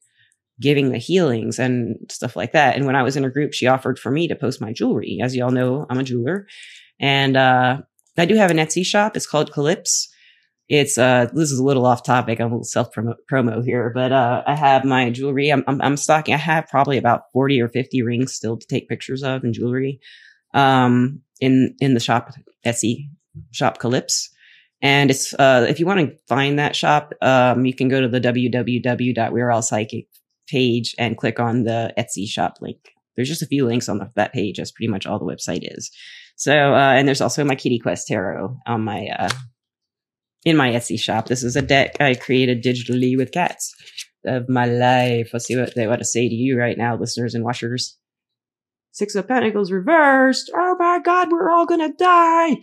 giving 0.58 0.90
the 0.90 0.98
healings 0.98 1.58
and 1.58 1.96
stuff 2.10 2.34
like 2.34 2.52
that. 2.52 2.76
And 2.76 2.86
when 2.86 2.96
I 2.96 3.02
was 3.02 3.14
in 3.14 3.22
her 3.24 3.30
group, 3.30 3.52
she 3.52 3.66
offered 3.66 3.98
for 3.98 4.10
me 4.10 4.26
to 4.28 4.34
post 4.34 4.58
my 4.58 4.72
jewelry. 4.72 5.18
As 5.22 5.36
y'all 5.36 5.50
know, 5.50 5.86
I'm 5.90 5.98
a 5.98 6.02
jeweler 6.02 6.46
and, 6.98 7.36
uh, 7.36 7.82
I 8.18 8.24
do 8.24 8.36
have 8.36 8.50
an 8.50 8.56
Etsy 8.56 8.84
shop. 8.84 9.16
It's 9.16 9.26
called 9.26 9.52
Calypse. 9.52 10.08
It's, 10.68 10.98
uh, 10.98 11.28
this 11.32 11.52
is 11.52 11.58
a 11.58 11.64
little 11.64 11.86
off 11.86 12.02
topic. 12.02 12.40
I'm 12.40 12.48
a 12.48 12.50
little 12.50 12.64
self 12.64 12.88
promo 12.94 13.64
here, 13.64 13.92
but, 13.94 14.12
uh, 14.12 14.42
I 14.46 14.56
have 14.56 14.84
my 14.84 15.10
jewelry. 15.10 15.50
I'm, 15.50 15.62
I'm, 15.66 15.80
I'm 15.80 15.96
stocking. 15.96 16.34
I 16.34 16.38
have 16.38 16.66
probably 16.66 16.98
about 16.98 17.30
40 17.32 17.60
or 17.60 17.68
50 17.68 18.02
rings 18.02 18.34
still 18.34 18.56
to 18.56 18.66
take 18.66 18.88
pictures 18.88 19.22
of 19.22 19.44
and 19.44 19.54
jewelry, 19.54 20.00
um, 20.54 21.20
in, 21.40 21.76
in 21.80 21.94
the 21.94 22.00
shop, 22.00 22.32
Etsy 22.64 23.08
shop 23.52 23.78
Calypse. 23.78 24.30
And 24.82 25.10
it's, 25.10 25.34
uh, 25.34 25.66
if 25.68 25.78
you 25.80 25.86
want 25.86 26.00
to 26.00 26.16
find 26.28 26.58
that 26.58 26.76
shop, 26.76 27.12
um, 27.22 27.64
you 27.64 27.74
can 27.74 27.88
go 27.88 28.00
to 28.00 28.08
the 28.08 28.20
www.weareallpsychic 28.20 30.06
page 30.48 30.94
and 30.98 31.16
click 31.16 31.40
on 31.40 31.64
the 31.64 31.94
Etsy 31.96 32.26
shop 32.26 32.58
link. 32.60 32.78
There's 33.14 33.28
just 33.28 33.42
a 33.42 33.46
few 33.46 33.64
links 33.66 33.88
on 33.88 33.98
the, 33.98 34.10
that 34.16 34.32
page. 34.32 34.58
That's 34.58 34.72
pretty 34.72 34.90
much 34.90 35.06
all 35.06 35.18
the 35.18 35.24
website 35.24 35.60
is. 35.62 35.90
So, 36.36 36.74
uh, 36.74 36.92
and 36.92 37.08
there's 37.08 37.22
also 37.22 37.44
my 37.44 37.54
Kitty 37.54 37.78
Quest 37.78 38.06
Tarot 38.06 38.58
on 38.66 38.82
my, 38.82 39.08
uh, 39.18 39.30
in 40.46 40.56
my 40.56 40.70
Etsy 40.70 40.98
shop. 40.98 41.26
This 41.26 41.42
is 41.42 41.56
a 41.56 41.60
deck 41.60 42.00
I 42.00 42.14
created 42.14 42.62
digitally 42.62 43.16
with 43.16 43.32
cats 43.32 43.74
of 44.24 44.48
my 44.48 44.64
life. 44.64 45.30
Let's 45.32 45.46
see 45.46 45.56
what 45.56 45.74
they 45.74 45.88
want 45.88 45.98
to 45.98 46.04
say 46.04 46.28
to 46.28 46.34
you 46.34 46.56
right 46.56 46.78
now, 46.78 46.96
listeners 46.96 47.34
and 47.34 47.44
watchers. 47.44 47.98
Six 48.92 49.16
of 49.16 49.26
Pentacles 49.26 49.72
reversed. 49.72 50.50
Oh 50.54 50.76
my 50.78 51.00
God, 51.04 51.32
we're 51.32 51.50
all 51.50 51.66
gonna 51.66 51.92
die. 51.92 52.58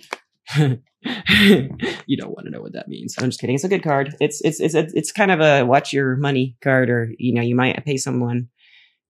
you 0.56 2.18
don't 2.18 2.32
want 2.32 2.46
to 2.46 2.52
know 2.52 2.62
what 2.62 2.74
that 2.74 2.88
means. 2.88 3.16
I'm 3.20 3.30
just 3.30 3.42
kidding. 3.42 3.56
It's 3.56 3.66
a 3.66 3.70
good 3.70 3.84
card. 3.84 4.16
It's 4.22 4.40
it's 4.42 4.62
it's 4.62 4.74
it's 4.76 5.12
kind 5.12 5.30
of 5.30 5.42
a 5.42 5.66
watch 5.66 5.92
your 5.92 6.16
money 6.16 6.56
card, 6.64 6.90
or 6.90 7.12
you 7.20 7.34
know, 7.34 7.42
you 7.42 7.56
might 7.56 7.84
pay 7.86 7.98
someone, 7.98 8.48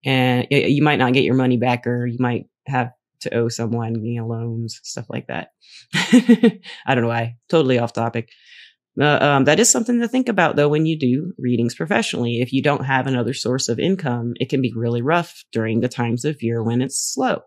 and 0.03 0.47
you 0.49 0.81
might 0.81 0.97
not 0.97 1.13
get 1.13 1.23
your 1.23 1.35
money 1.35 1.57
back, 1.57 1.85
or 1.85 2.07
you 2.07 2.17
might 2.19 2.47
have 2.65 2.91
to 3.21 3.33
owe 3.35 3.49
someone, 3.49 4.03
you 4.03 4.19
know, 4.19 4.27
loans, 4.27 4.79
stuff 4.83 5.05
like 5.09 5.27
that. 5.27 5.51
I 5.93 6.95
don't 6.95 7.03
know 7.03 7.07
why. 7.07 7.37
Totally 7.49 7.77
off 7.77 7.93
topic. 7.93 8.29
Uh, 8.99 9.17
um, 9.21 9.45
that 9.45 9.59
is 9.59 9.71
something 9.71 9.99
to 9.99 10.07
think 10.07 10.29
about 10.29 10.55
though 10.55 10.69
when 10.69 10.85
you 10.85 10.97
do 10.97 11.33
readings 11.37 11.73
professionally. 11.73 12.41
If 12.41 12.53
you 12.53 12.61
don't 12.61 12.85
have 12.85 13.07
another 13.07 13.33
source 13.33 13.67
of 13.67 13.79
income, 13.79 14.33
it 14.39 14.49
can 14.49 14.61
be 14.61 14.71
really 14.75 15.01
rough 15.01 15.43
during 15.51 15.79
the 15.79 15.89
times 15.89 16.25
of 16.25 16.43
year 16.43 16.61
when 16.61 16.81
it's 16.81 16.97
slow. 16.97 17.41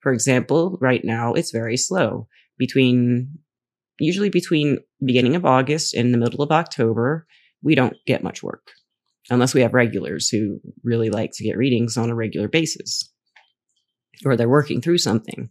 For 0.00 0.12
example, 0.12 0.78
right 0.80 1.04
now 1.04 1.32
it's 1.34 1.50
very 1.50 1.76
slow 1.76 2.28
between 2.56 3.38
usually 3.98 4.30
between 4.30 4.78
beginning 5.04 5.34
of 5.34 5.44
August 5.44 5.94
and 5.94 6.14
the 6.14 6.18
middle 6.18 6.42
of 6.42 6.52
October. 6.52 7.26
We 7.62 7.74
don't 7.74 7.96
get 8.06 8.22
much 8.22 8.42
work 8.42 8.70
unless 9.28 9.54
we 9.54 9.60
have 9.62 9.74
regulars 9.74 10.28
who 10.28 10.60
really 10.84 11.10
like 11.10 11.32
to 11.34 11.44
get 11.44 11.58
readings 11.58 11.96
on 11.96 12.10
a 12.10 12.14
regular 12.14 12.48
basis 12.48 13.12
or 14.24 14.36
they're 14.36 14.48
working 14.48 14.80
through 14.80 14.98
something. 14.98 15.50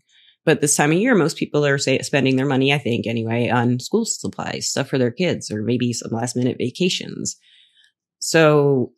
But 0.50 0.62
this 0.62 0.76
time 0.76 0.92
of 0.92 0.98
year, 0.98 1.14
most 1.14 1.38
people 1.38 1.64
are 1.64 1.78
say, 1.78 2.00
spending 2.00 2.36
their 2.36 2.48
money, 2.48 2.74
I 2.74 2.80
think 2.80 3.06
anyway, 3.06 3.50
on 3.50 3.80
school 3.80 4.04
supplies, 4.04 4.68
stuff 4.68 4.90
for 4.90 4.98
their 4.98 5.12
kids, 5.12 5.52
or 5.52 5.62
maybe 5.62 5.94
some 5.94 6.10
last 6.12 6.36
minute 6.36 6.58
vacations. 6.58 7.38
So 8.18 8.92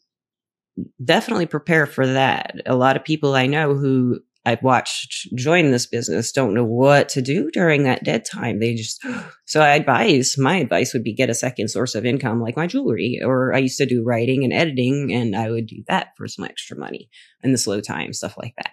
definitely 1.03 1.47
prepare 1.47 1.87
for 1.87 2.07
that. 2.07 2.55
A 2.65 2.77
lot 2.77 2.95
of 2.95 3.03
people 3.03 3.35
I 3.35 3.47
know 3.47 3.73
who 3.73 4.21
I've 4.45 4.63
watched 4.63 5.27
join 5.35 5.71
this 5.71 5.87
business 5.87 6.31
don't 6.31 6.53
know 6.53 6.63
what 6.63 7.09
to 7.09 7.21
do 7.21 7.51
during 7.51 7.83
that 7.83 8.05
dead 8.05 8.23
time. 8.23 8.61
They 8.61 8.73
just, 8.73 9.05
so 9.45 9.59
I 9.59 9.75
advise, 9.75 10.37
my 10.37 10.55
advice 10.55 10.93
would 10.93 11.03
be 11.03 11.13
get 11.13 11.29
a 11.29 11.33
second 11.33 11.67
source 11.67 11.95
of 11.95 12.05
income 12.05 12.41
like 12.41 12.55
my 12.55 12.65
jewelry, 12.65 13.19
or 13.21 13.53
I 13.53 13.57
used 13.57 13.77
to 13.79 13.85
do 13.85 14.05
writing 14.05 14.45
and 14.45 14.53
editing 14.53 15.11
and 15.11 15.35
I 15.35 15.51
would 15.51 15.67
do 15.67 15.83
that 15.89 16.13
for 16.15 16.29
some 16.29 16.45
extra 16.45 16.77
money 16.77 17.09
in 17.43 17.51
the 17.51 17.57
slow 17.57 17.81
time, 17.81 18.13
stuff 18.13 18.37
like 18.37 18.53
that. 18.55 18.71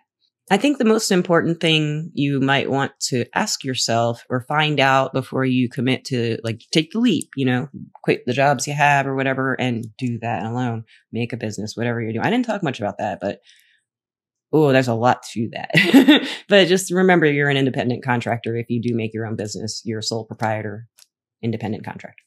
I 0.51 0.57
think 0.57 0.79
the 0.79 0.85
most 0.85 1.11
important 1.11 1.61
thing 1.61 2.11
you 2.15 2.41
might 2.41 2.71
want 2.71 2.93
to 3.09 3.27
ask 3.35 3.65
yourself 3.65 4.25
or 4.31 4.41
find 4.41 4.81
out 4.81 5.13
before 5.13 5.45
you 5.45 5.69
commit 5.69 6.07
to 6.07 6.39
like 6.43 6.63
take 6.73 6.93
the 6.93 7.01
leap, 7.01 7.31
you 7.37 7.45
know, 7.45 7.69
quit 8.03 8.25
the 8.25 8.33
jobs 8.33 8.67
you 8.67 8.73
have 8.73 9.07
or 9.07 9.15
whatever 9.15 9.55
and 9.55 9.87
do 9.99 10.19
that 10.21 10.45
alone, 10.45 10.85
make 11.13 11.33
a 11.33 11.37
business, 11.37 11.77
whatever 11.77 12.01
you're 12.01 12.13
doing. 12.13 12.25
I 12.25 12.31
didn't 12.31 12.47
talk 12.47 12.63
much 12.63 12.81
about 12.81 12.99
that, 12.99 13.19
but 13.21 13.41
oh, 14.53 14.73
there's 14.73 14.89
a 14.89 14.95
lot 14.95 15.23
to 15.35 15.51
that. 15.53 16.27
but 16.49 16.67
just 16.67 16.91
remember 16.91 17.27
you're 17.27 17.51
an 17.51 17.59
independent 17.59 18.03
contractor. 18.03 18.57
If 18.57 18.71
you 18.71 18.81
do 18.81 18.95
make 18.95 19.13
your 19.13 19.27
own 19.27 19.37
business, 19.37 19.83
you're 19.85 19.99
a 19.99 20.03
sole 20.03 20.25
proprietor, 20.25 20.89
independent 21.43 21.85
contractor. 21.85 22.23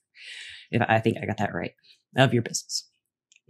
If 0.70 0.82
I 0.88 1.00
think 1.00 1.18
I 1.18 1.26
got 1.26 1.38
that 1.38 1.54
right 1.54 1.74
of 2.16 2.34
your 2.34 2.44
business. 2.44 2.91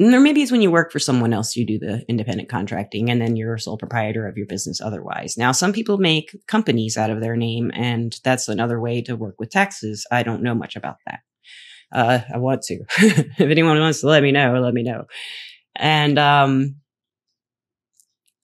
Or 0.02 0.20
maybe 0.20 0.42
it's 0.42 0.52
when 0.52 0.64
you 0.64 0.72
work 0.72 0.92
for 0.92 0.98
someone 0.98 1.32
else, 1.32 1.56
you 1.56 1.66
do 1.66 1.78
the 1.78 2.04
independent 2.10 2.50
contracting 2.50 3.12
and 3.12 3.22
then 3.22 3.36
you're 3.36 3.54
a 3.54 3.60
sole 3.60 3.78
proprietor 3.78 4.28
of 4.28 4.36
your 4.36 4.48
business 4.48 4.82
otherwise. 4.82 5.38
Now, 5.38 5.52
some 5.52 5.74
people 5.74 6.00
make 6.00 6.36
companies 6.48 6.98
out 6.98 7.12
of 7.12 7.22
their 7.22 7.36
name 7.36 7.72
and 7.76 8.18
that's 8.24 8.48
another 8.48 8.80
way 8.80 9.02
to 9.04 9.16
work 9.16 9.36
with 9.38 9.52
taxes. 9.52 10.08
I 10.12 10.24
don't 10.24 10.42
know 10.42 10.56
much 10.56 10.76
about 10.76 10.96
that. 11.06 11.20
Uh, 11.92 12.20
I 12.34 12.38
want 12.38 12.64
to. 12.64 12.80
if 12.98 13.40
anyone 13.40 13.80
wants 13.80 14.02
to 14.02 14.08
let 14.08 14.24
me 14.24 14.32
know, 14.32 14.60
let 14.60 14.74
me 14.74 14.82
know. 14.82 15.06
And, 15.76 16.18
um, 16.18 16.78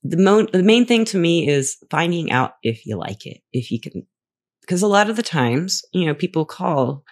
the, 0.03 0.17
mo- 0.17 0.47
the 0.51 0.63
main 0.63 0.85
thing 0.85 1.05
to 1.05 1.17
me 1.17 1.47
is 1.47 1.77
finding 1.89 2.31
out 2.31 2.53
if 2.61 2.85
you 2.85 2.97
like 2.97 3.25
it, 3.25 3.41
if 3.51 3.71
you 3.71 3.81
can, 3.81 4.05
because 4.61 4.81
a 4.81 4.87
lot 4.87 5.09
of 5.09 5.15
the 5.15 5.23
times, 5.23 5.81
you 5.91 6.05
know, 6.05 6.13
people 6.13 6.45
call 6.45 7.03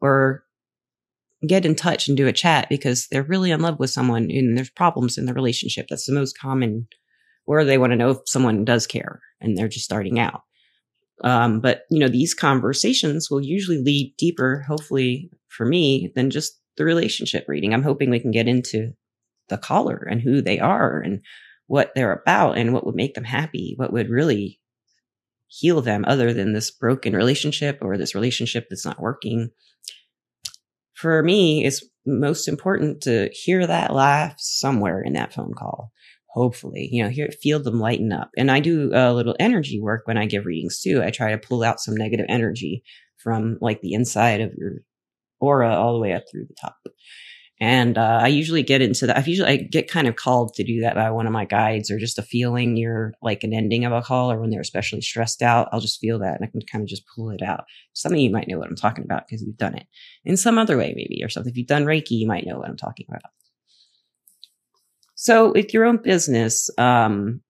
or 0.00 0.43
get 1.46 1.66
in 1.66 1.74
touch 1.74 2.08
and 2.08 2.16
do 2.16 2.26
a 2.26 2.32
chat 2.32 2.68
because 2.68 3.08
they're 3.08 3.22
really 3.22 3.50
in 3.50 3.60
love 3.60 3.78
with 3.78 3.90
someone 3.90 4.30
and 4.30 4.56
there's 4.56 4.70
problems 4.70 5.18
in 5.18 5.26
the 5.26 5.34
relationship. 5.34 5.86
That's 5.88 6.06
the 6.06 6.14
most 6.14 6.38
common, 6.38 6.86
or 7.46 7.64
they 7.64 7.78
want 7.78 7.92
to 7.92 7.96
know 7.96 8.10
if 8.10 8.18
someone 8.26 8.64
does 8.64 8.86
care 8.86 9.20
and 9.40 9.56
they're 9.56 9.68
just 9.68 9.84
starting 9.84 10.18
out. 10.18 10.42
Um, 11.22 11.60
but 11.60 11.82
you 11.90 11.98
know, 11.98 12.08
these 12.08 12.34
conversations 12.34 13.30
will 13.30 13.42
usually 13.42 13.78
lead 13.78 14.14
deeper, 14.18 14.64
hopefully 14.66 15.30
for 15.48 15.64
me, 15.64 16.12
than 16.14 16.30
just 16.30 16.60
the 16.76 16.84
relationship 16.84 17.44
reading. 17.48 17.72
I'm 17.72 17.82
hoping 17.82 18.10
we 18.10 18.20
can 18.20 18.32
get 18.32 18.48
into 18.48 18.92
the 19.48 19.58
caller 19.58 20.06
and 20.10 20.20
who 20.20 20.42
they 20.42 20.58
are 20.58 21.00
and 21.00 21.20
what 21.66 21.92
they're 21.94 22.12
about 22.12 22.58
and 22.58 22.72
what 22.72 22.84
would 22.84 22.94
make 22.94 23.14
them 23.14 23.24
happy, 23.24 23.74
what 23.76 23.92
would 23.92 24.10
really 24.10 24.60
heal 25.46 25.80
them 25.80 26.04
other 26.06 26.32
than 26.32 26.52
this 26.52 26.70
broken 26.70 27.14
relationship 27.14 27.78
or 27.80 27.96
this 27.96 28.14
relationship 28.14 28.66
that's 28.68 28.84
not 28.84 29.00
working 29.00 29.50
for 30.94 31.22
me, 31.22 31.64
it's 31.64 31.84
most 32.06 32.48
important 32.48 33.02
to 33.02 33.30
hear 33.32 33.66
that 33.66 33.92
laugh 33.92 34.34
somewhere 34.38 35.02
in 35.02 35.14
that 35.14 35.32
phone 35.32 35.52
call. 35.56 35.92
Hopefully, 36.28 36.88
you 36.90 37.02
know, 37.02 37.08
hear, 37.08 37.28
feel 37.40 37.62
them 37.62 37.78
lighten 37.78 38.12
up. 38.12 38.30
And 38.36 38.50
I 38.50 38.60
do 38.60 38.90
a 38.92 39.12
little 39.12 39.36
energy 39.38 39.80
work 39.80 40.02
when 40.06 40.18
I 40.18 40.26
give 40.26 40.46
readings 40.46 40.80
too. 40.80 41.02
I 41.02 41.10
try 41.10 41.30
to 41.30 41.38
pull 41.38 41.62
out 41.62 41.80
some 41.80 41.94
negative 41.94 42.26
energy 42.28 42.82
from 43.18 43.56
like 43.60 43.80
the 43.80 43.92
inside 43.92 44.40
of 44.40 44.52
your 44.56 44.80
aura 45.40 45.74
all 45.74 45.94
the 45.94 46.00
way 46.00 46.12
up 46.12 46.24
through 46.30 46.46
the 46.46 46.54
top. 46.60 46.76
And 47.60 47.96
uh, 47.96 48.18
I 48.20 48.28
usually 48.28 48.64
get 48.64 48.82
into 48.82 49.06
that. 49.06 49.16
I 49.16 49.24
usually 49.24 49.48
I 49.48 49.56
get 49.56 49.88
kind 49.88 50.08
of 50.08 50.16
called 50.16 50.54
to 50.54 50.64
do 50.64 50.80
that 50.80 50.96
by 50.96 51.10
one 51.10 51.26
of 51.26 51.32
my 51.32 51.44
guides, 51.44 51.90
or 51.90 51.98
just 51.98 52.18
a 52.18 52.22
feeling 52.22 52.74
near 52.74 53.14
like 53.22 53.44
an 53.44 53.54
ending 53.54 53.84
of 53.84 53.92
a 53.92 54.02
call, 54.02 54.32
or 54.32 54.40
when 54.40 54.50
they're 54.50 54.60
especially 54.60 55.00
stressed 55.00 55.40
out. 55.40 55.68
I'll 55.70 55.80
just 55.80 56.00
feel 56.00 56.18
that, 56.18 56.34
and 56.34 56.44
I 56.44 56.50
can 56.50 56.60
kind 56.62 56.82
of 56.82 56.88
just 56.88 57.04
pull 57.14 57.30
it 57.30 57.42
out. 57.42 57.64
Some 57.92 58.12
of 58.12 58.18
you 58.18 58.30
might 58.30 58.48
know 58.48 58.58
what 58.58 58.68
I'm 58.68 58.76
talking 58.76 59.04
about 59.04 59.26
because 59.26 59.42
you've 59.42 59.56
done 59.56 59.76
it 59.76 59.86
in 60.24 60.36
some 60.36 60.58
other 60.58 60.76
way, 60.76 60.94
maybe, 60.96 61.22
or 61.22 61.28
something. 61.28 61.50
If 61.50 61.56
you've 61.56 61.68
done 61.68 61.84
Reiki, 61.84 62.12
you 62.12 62.26
might 62.26 62.46
know 62.46 62.58
what 62.58 62.68
I'm 62.68 62.76
talking 62.76 63.06
about. 63.08 63.22
So, 65.14 65.52
with 65.52 65.72
your 65.72 65.84
own 65.84 65.98
business, 65.98 66.70
um, 66.76 67.40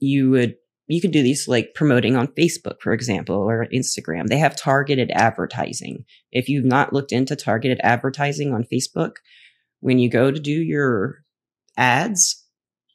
you 0.00 0.30
would 0.30 0.56
you 0.88 1.00
can 1.00 1.10
do 1.10 1.22
these 1.22 1.48
like 1.48 1.74
promoting 1.74 2.16
on 2.16 2.28
Facebook, 2.28 2.80
for 2.80 2.92
example, 2.92 3.36
or 3.36 3.66
Instagram. 3.72 4.26
They 4.26 4.38
have 4.38 4.56
targeted 4.56 5.10
advertising. 5.12 6.04
If 6.32 6.48
you've 6.48 6.64
not 6.64 6.92
looked 6.92 7.12
into 7.12 7.36
targeted 7.36 7.80
advertising 7.82 8.52
on 8.52 8.64
Facebook, 8.64 9.12
when 9.80 9.98
you 9.98 10.10
go 10.10 10.30
to 10.30 10.40
do 10.40 10.52
your 10.52 11.22
ads, 11.76 12.44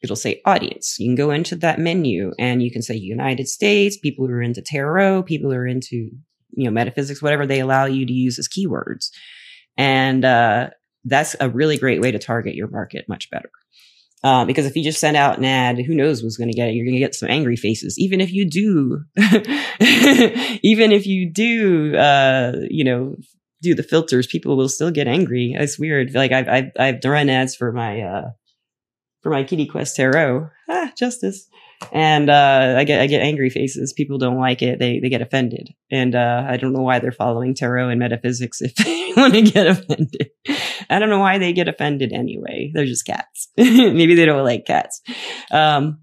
it'll 0.02 0.16
say 0.16 0.40
audience. 0.44 0.96
You 0.98 1.08
can 1.08 1.16
go 1.16 1.30
into 1.30 1.56
that 1.56 1.78
menu 1.78 2.32
and 2.38 2.62
you 2.62 2.70
can 2.70 2.82
say 2.82 2.94
United 2.94 3.48
States, 3.48 3.98
people 3.98 4.26
who 4.26 4.32
are 4.32 4.42
into 4.42 4.62
tarot, 4.62 5.24
people 5.24 5.50
who 5.50 5.56
are 5.56 5.66
into, 5.66 6.10
you 6.50 6.64
know, 6.64 6.70
metaphysics, 6.70 7.22
whatever 7.22 7.46
they 7.46 7.60
allow 7.60 7.86
you 7.86 8.06
to 8.06 8.12
use 8.12 8.38
as 8.38 8.48
keywords. 8.48 9.10
And, 9.76 10.24
uh, 10.24 10.70
that's 11.04 11.36
a 11.40 11.48
really 11.48 11.78
great 11.78 12.00
way 12.00 12.10
to 12.10 12.18
target 12.18 12.54
your 12.54 12.68
market 12.68 13.08
much 13.08 13.30
better. 13.30 13.50
Uh, 14.24 14.44
because 14.44 14.66
if 14.66 14.74
you 14.74 14.82
just 14.82 15.00
send 15.00 15.16
out 15.16 15.38
an 15.38 15.44
ad, 15.44 15.78
who 15.78 15.94
knows 15.94 16.22
what's 16.22 16.36
going 16.36 16.50
to 16.50 16.56
get 16.56 16.68
it? 16.68 16.74
You're 16.74 16.84
going 16.84 16.96
to 16.96 17.00
get 17.00 17.14
some 17.14 17.30
angry 17.30 17.56
faces. 17.56 17.98
Even 17.98 18.20
if 18.20 18.32
you 18.32 18.48
do, 18.48 19.04
even 20.62 20.90
if 20.90 21.06
you 21.06 21.30
do, 21.30 21.96
uh, 21.96 22.52
you 22.68 22.84
know, 22.84 23.16
do 23.62 23.74
the 23.74 23.82
filters, 23.82 24.26
people 24.26 24.56
will 24.56 24.68
still 24.68 24.90
get 24.90 25.06
angry. 25.06 25.54
It's 25.56 25.78
weird. 25.78 26.14
Like 26.14 26.32
I've, 26.32 26.48
I've, 26.48 26.70
I've 26.78 27.00
run 27.04 27.28
ads 27.28 27.54
for 27.54 27.72
my, 27.72 28.00
uh, 28.00 28.30
for 29.22 29.30
my 29.30 29.44
Kitty 29.44 29.66
Quest 29.66 29.94
Tarot. 29.96 30.50
Ah, 30.68 30.92
justice. 30.96 31.48
And, 31.92 32.28
uh, 32.28 32.74
I 32.76 32.84
get, 32.84 33.00
I 33.00 33.06
get 33.06 33.22
angry 33.22 33.50
faces. 33.50 33.92
People 33.92 34.18
don't 34.18 34.38
like 34.38 34.62
it. 34.62 34.78
They, 34.78 34.98
they 34.98 35.08
get 35.08 35.22
offended. 35.22 35.70
And, 35.90 36.14
uh, 36.14 36.44
I 36.48 36.56
don't 36.56 36.72
know 36.72 36.82
why 36.82 36.98
they're 36.98 37.12
following 37.12 37.54
tarot 37.54 37.90
and 37.90 38.00
metaphysics 38.00 38.60
if 38.60 38.74
they 38.76 39.12
want 39.16 39.34
to 39.34 39.42
get 39.42 39.66
offended. 39.66 40.30
I 40.90 40.98
don't 40.98 41.08
know 41.08 41.20
why 41.20 41.38
they 41.38 41.52
get 41.52 41.68
offended 41.68 42.12
anyway. 42.12 42.72
They're 42.74 42.84
just 42.84 43.06
cats. 43.06 43.48
Maybe 43.56 44.14
they 44.14 44.26
don't 44.26 44.44
like 44.44 44.66
cats. 44.66 45.00
Um, 45.50 46.00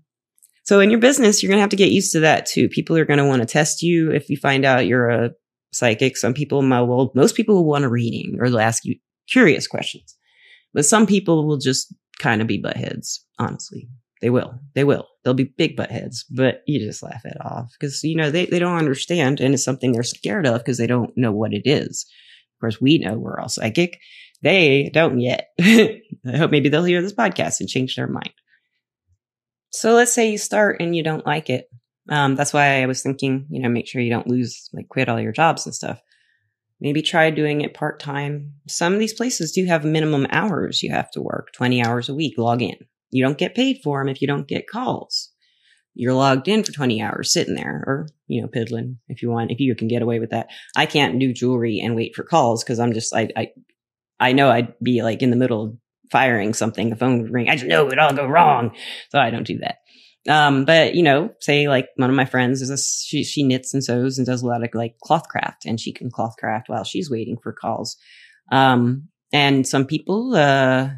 so 0.63 0.79
in 0.79 0.89
your 0.89 0.99
business, 0.99 1.43
you're 1.43 1.49
to 1.57 1.61
have 1.61 1.69
to 1.69 1.75
get 1.75 1.91
used 1.91 2.11
to 2.13 2.21
that 2.21 2.45
too. 2.45 2.69
People 2.69 2.97
are 2.97 3.05
to 3.05 3.25
want 3.25 3.41
to 3.41 3.45
test 3.45 3.81
you 3.81 4.11
if 4.11 4.29
you 4.29 4.37
find 4.37 4.65
out 4.65 4.87
you're 4.87 5.09
a 5.09 5.31
psychic. 5.71 6.17
Some 6.17 6.33
people 6.33 6.61
will, 6.61 7.11
most 7.13 7.35
people 7.35 7.55
will 7.55 7.65
want 7.65 7.85
a 7.85 7.89
reading 7.89 8.37
or 8.39 8.49
they'll 8.49 8.59
ask 8.59 8.85
you 8.85 8.95
curious 9.29 9.67
questions, 9.67 10.15
but 10.73 10.85
some 10.85 11.05
people 11.05 11.45
will 11.45 11.57
just 11.57 11.93
kind 12.19 12.41
of 12.41 12.47
be 12.47 12.57
butt 12.57 12.77
heads, 12.77 13.25
honestly. 13.37 13.87
They 14.21 14.29
will. 14.29 14.59
They 14.73 14.83
will. 14.83 15.07
They'll 15.23 15.33
be 15.33 15.53
big 15.57 15.75
butt 15.75 15.91
heads, 15.91 16.25
but 16.29 16.61
you 16.65 16.79
just 16.79 17.03
laugh 17.03 17.25
it 17.25 17.37
off 17.41 17.71
because, 17.79 18.03
you 18.03 18.15
know, 18.15 18.31
they, 18.31 18.45
they 18.45 18.59
don't 18.59 18.77
understand 18.77 19.39
and 19.39 19.53
it's 19.53 19.63
something 19.63 19.91
they're 19.91 20.03
scared 20.03 20.47
of 20.47 20.59
because 20.59 20.77
they 20.77 20.87
don't 20.87 21.15
know 21.17 21.31
what 21.31 21.53
it 21.53 21.63
is. 21.65 22.05
Of 22.55 22.61
course, 22.61 22.81
we 22.81 22.97
know 22.97 23.17
we're 23.17 23.39
all 23.39 23.49
psychic. 23.49 23.99
They 24.41 24.89
don't 24.93 25.19
yet. 25.19 25.49
I 25.59 26.01
hope 26.37 26.51
maybe 26.51 26.69
they'll 26.69 26.83
hear 26.83 27.01
this 27.01 27.13
podcast 27.13 27.59
and 27.59 27.69
change 27.69 27.95
their 27.95 28.07
mind. 28.07 28.33
So 29.71 29.93
let's 29.93 30.13
say 30.13 30.31
you 30.31 30.37
start 30.37 30.77
and 30.79 30.95
you 30.95 31.03
don't 31.03 31.25
like 31.25 31.49
it. 31.49 31.69
Um, 32.09 32.35
that's 32.35 32.53
why 32.53 32.81
I 32.81 32.85
was 32.85 33.01
thinking, 33.01 33.47
you 33.49 33.61
know, 33.61 33.69
make 33.69 33.87
sure 33.87 34.01
you 34.01 34.11
don't 34.11 34.27
lose, 34.27 34.69
like 34.71 34.87
quit 34.87 35.09
all 35.09 35.19
your 35.19 35.31
jobs 35.31 35.65
and 35.65 35.75
stuff. 35.75 35.99
Maybe 36.79 37.01
try 37.01 37.29
doing 37.29 37.61
it 37.61 37.73
part 37.73 37.99
time. 37.99 38.53
Some 38.67 38.93
of 38.93 38.99
these 38.99 39.13
places 39.13 39.51
do 39.51 39.65
have 39.65 39.83
minimum 39.83 40.27
hours 40.29 40.83
you 40.83 40.91
have 40.91 41.09
to 41.11 41.21
work 41.21 41.51
20 41.53 41.83
hours 41.83 42.09
a 42.09 42.15
week, 42.15 42.37
log 42.37 42.61
in. 42.61 42.77
You 43.15 43.23
don't 43.23 43.37
get 43.37 43.55
paid 43.55 43.79
for 43.81 44.01
them 44.01 44.09
if 44.09 44.21
you 44.21 44.27
don't 44.27 44.45
get 44.45 44.67
calls. 44.67 45.31
You're 45.93 46.13
logged 46.13 46.49
in 46.49 46.65
for 46.65 46.73
20 46.73 47.01
hours 47.01 47.31
sitting 47.31 47.55
there 47.55 47.81
or, 47.87 48.09
you 48.27 48.41
know, 48.41 48.49
piddling 48.49 48.97
if 49.07 49.21
you 49.21 49.29
want, 49.29 49.51
if 49.51 49.61
you 49.61 49.73
can 49.73 49.87
get 49.87 50.01
away 50.01 50.19
with 50.19 50.31
that. 50.31 50.47
I 50.75 50.85
can't 50.85 51.17
do 51.17 51.31
jewelry 51.31 51.79
and 51.79 51.95
wait 51.95 52.13
for 52.13 52.23
calls 52.23 52.61
because 52.61 52.77
I'm 52.77 52.91
just, 52.91 53.15
I, 53.15 53.29
I, 53.37 53.51
I 54.19 54.33
know 54.33 54.51
I'd 54.51 54.73
be 54.83 55.01
like 55.01 55.21
in 55.21 55.29
the 55.29 55.37
middle 55.37 55.63
of 55.63 55.77
firing 56.11 56.53
something, 56.53 56.89
the 56.89 56.97
phone 56.97 57.21
would 57.21 57.31
ring. 57.31 57.47
I 57.47 57.55
just 57.55 57.67
know 57.67 57.85
it 57.85 57.87
would 57.87 57.99
all 57.99 58.13
go 58.13 58.27
wrong. 58.27 58.75
So 59.11 59.19
I 59.19 59.29
don't 59.29 59.47
do 59.47 59.59
that. 59.59 59.77
Um, 60.27 60.65
but 60.65 60.93
you 60.93 61.03
know, 61.03 61.29
say 61.39 61.69
like 61.69 61.87
one 61.95 62.09
of 62.09 62.15
my 62.17 62.25
friends 62.25 62.61
is 62.61 62.69
a, 62.69 62.77
she, 62.77 63.23
she 63.23 63.43
knits 63.43 63.73
and 63.73 63.81
sews 63.81 64.17
and 64.17 64.27
does 64.27 64.41
a 64.41 64.45
lot 64.45 64.61
of 64.61 64.69
like 64.73 64.97
cloth 65.01 65.29
craft 65.29 65.65
and 65.65 65.79
she 65.79 65.93
can 65.93 66.11
cloth 66.11 66.35
craft 66.37 66.67
while 66.67 66.83
she's 66.83 67.09
waiting 67.09 67.37
for 67.41 67.53
calls. 67.53 67.95
Um, 68.51 69.07
and 69.31 69.65
some 69.65 69.85
people, 69.85 70.35
uh, 70.35 70.89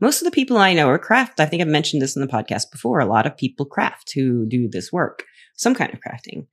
most 0.00 0.20
of 0.20 0.24
the 0.24 0.30
people 0.30 0.56
I 0.56 0.74
know 0.74 0.88
are 0.88 0.98
craft. 0.98 1.40
I 1.40 1.46
think 1.46 1.62
I've 1.62 1.68
mentioned 1.68 2.02
this 2.02 2.16
in 2.16 2.22
the 2.22 2.28
podcast 2.28 2.70
before. 2.70 3.00
A 3.00 3.06
lot 3.06 3.26
of 3.26 3.36
people 3.36 3.66
craft 3.66 4.12
who 4.14 4.46
do 4.46 4.68
this 4.68 4.92
work, 4.92 5.24
some 5.56 5.74
kind 5.74 5.92
of 5.92 6.00
crafting. 6.00 6.46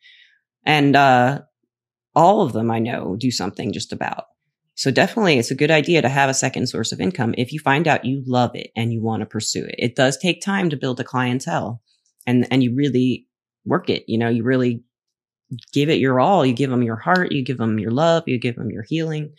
And, 0.66 0.96
uh, 0.96 1.42
all 2.16 2.42
of 2.42 2.54
them 2.54 2.70
I 2.70 2.80
know 2.80 3.16
do 3.16 3.32
something 3.32 3.72
just 3.72 3.94
about. 3.94 4.26
So 4.76 4.92
definitely 4.92 5.38
it's 5.38 5.52
a 5.52 5.56
good 5.56 5.72
idea 5.72 6.02
to 6.02 6.10
have 6.10 6.30
a 6.30 6.34
second 6.34 6.68
source 6.68 6.92
of 6.92 7.00
income 7.00 7.36
if 7.38 7.54
you 7.54 7.60
find 7.60 7.88
out 7.88 8.06
you 8.06 8.24
love 8.26 8.52
it 8.56 8.72
and 8.76 8.92
you 8.92 9.02
want 9.02 9.22
to 9.22 9.26
pursue 9.26 9.64
it. 9.66 9.76
It 9.78 9.96
does 9.96 10.18
take 10.18 10.42
time 10.42 10.70
to 10.70 10.78
build 10.78 11.00
a 11.00 11.04
clientele 11.04 11.82
and, 12.26 12.48
and 12.52 12.64
you 12.64 12.74
really 12.76 13.28
work 13.66 13.90
it. 13.90 14.06
You 14.08 14.18
know, 14.18 14.30
you 14.30 14.44
really 14.44 14.84
give 15.74 15.90
it 15.90 16.00
your 16.00 16.20
all. 16.20 16.46
You 16.46 16.54
give 16.54 16.70
them 16.70 16.84
your 16.84 16.96
heart. 16.96 17.32
You 17.32 17.44
give 17.44 17.58
them 17.58 17.80
your 17.80 17.92
love. 17.92 18.24
You 18.28 18.40
give 18.40 18.56
them 18.56 18.72
your 18.72 18.84
healing 18.84 19.34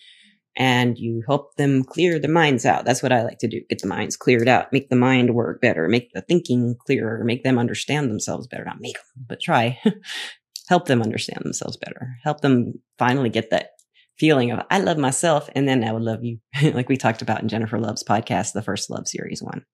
and 0.56 0.98
you 0.98 1.22
help 1.26 1.54
them 1.56 1.82
clear 1.82 2.18
their 2.18 2.30
minds 2.30 2.66
out. 2.66 2.84
That's 2.84 3.02
what 3.02 3.12
I 3.12 3.22
like 3.22 3.38
to 3.38 3.48
do. 3.48 3.62
Get 3.68 3.80
the 3.80 3.88
minds 3.88 4.16
cleared 4.16 4.48
out, 4.48 4.72
make 4.72 4.90
the 4.90 4.96
mind 4.96 5.34
work 5.34 5.60
better, 5.60 5.88
make 5.88 6.12
the 6.12 6.20
thinking 6.20 6.76
clearer, 6.86 7.24
make 7.24 7.42
them 7.42 7.58
understand 7.58 8.10
themselves 8.10 8.46
better. 8.46 8.64
Not 8.64 8.80
make 8.80 8.94
them, 8.94 9.24
but 9.28 9.40
try. 9.40 9.80
help 10.68 10.86
them 10.86 11.02
understand 11.02 11.40
themselves 11.44 11.76
better. 11.76 12.16
Help 12.22 12.40
them 12.40 12.74
finally 12.98 13.28
get 13.28 13.50
that 13.50 13.70
feeling 14.18 14.50
of 14.50 14.60
I 14.70 14.78
love 14.78 14.98
myself 14.98 15.48
and 15.54 15.66
then 15.66 15.84
I 15.84 15.92
would 15.92 16.02
love 16.02 16.22
you. 16.22 16.38
like 16.62 16.88
we 16.88 16.96
talked 16.96 17.22
about 17.22 17.42
in 17.42 17.48
Jennifer 17.48 17.78
Love's 17.78 18.04
podcast, 18.04 18.52
the 18.52 18.62
first 18.62 18.90
love 18.90 19.08
series 19.08 19.42
one. 19.42 19.64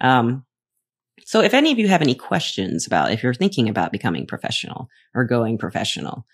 Um, 0.00 0.44
so 1.24 1.40
if 1.40 1.52
any 1.52 1.72
of 1.72 1.78
you 1.78 1.88
have 1.88 2.02
any 2.02 2.14
questions 2.14 2.86
about 2.86 3.12
if 3.12 3.22
you're 3.22 3.34
thinking 3.34 3.68
about 3.68 3.92
becoming 3.92 4.26
professional 4.26 4.88
or 5.14 5.24
going 5.24 5.58
professional, 5.58 6.24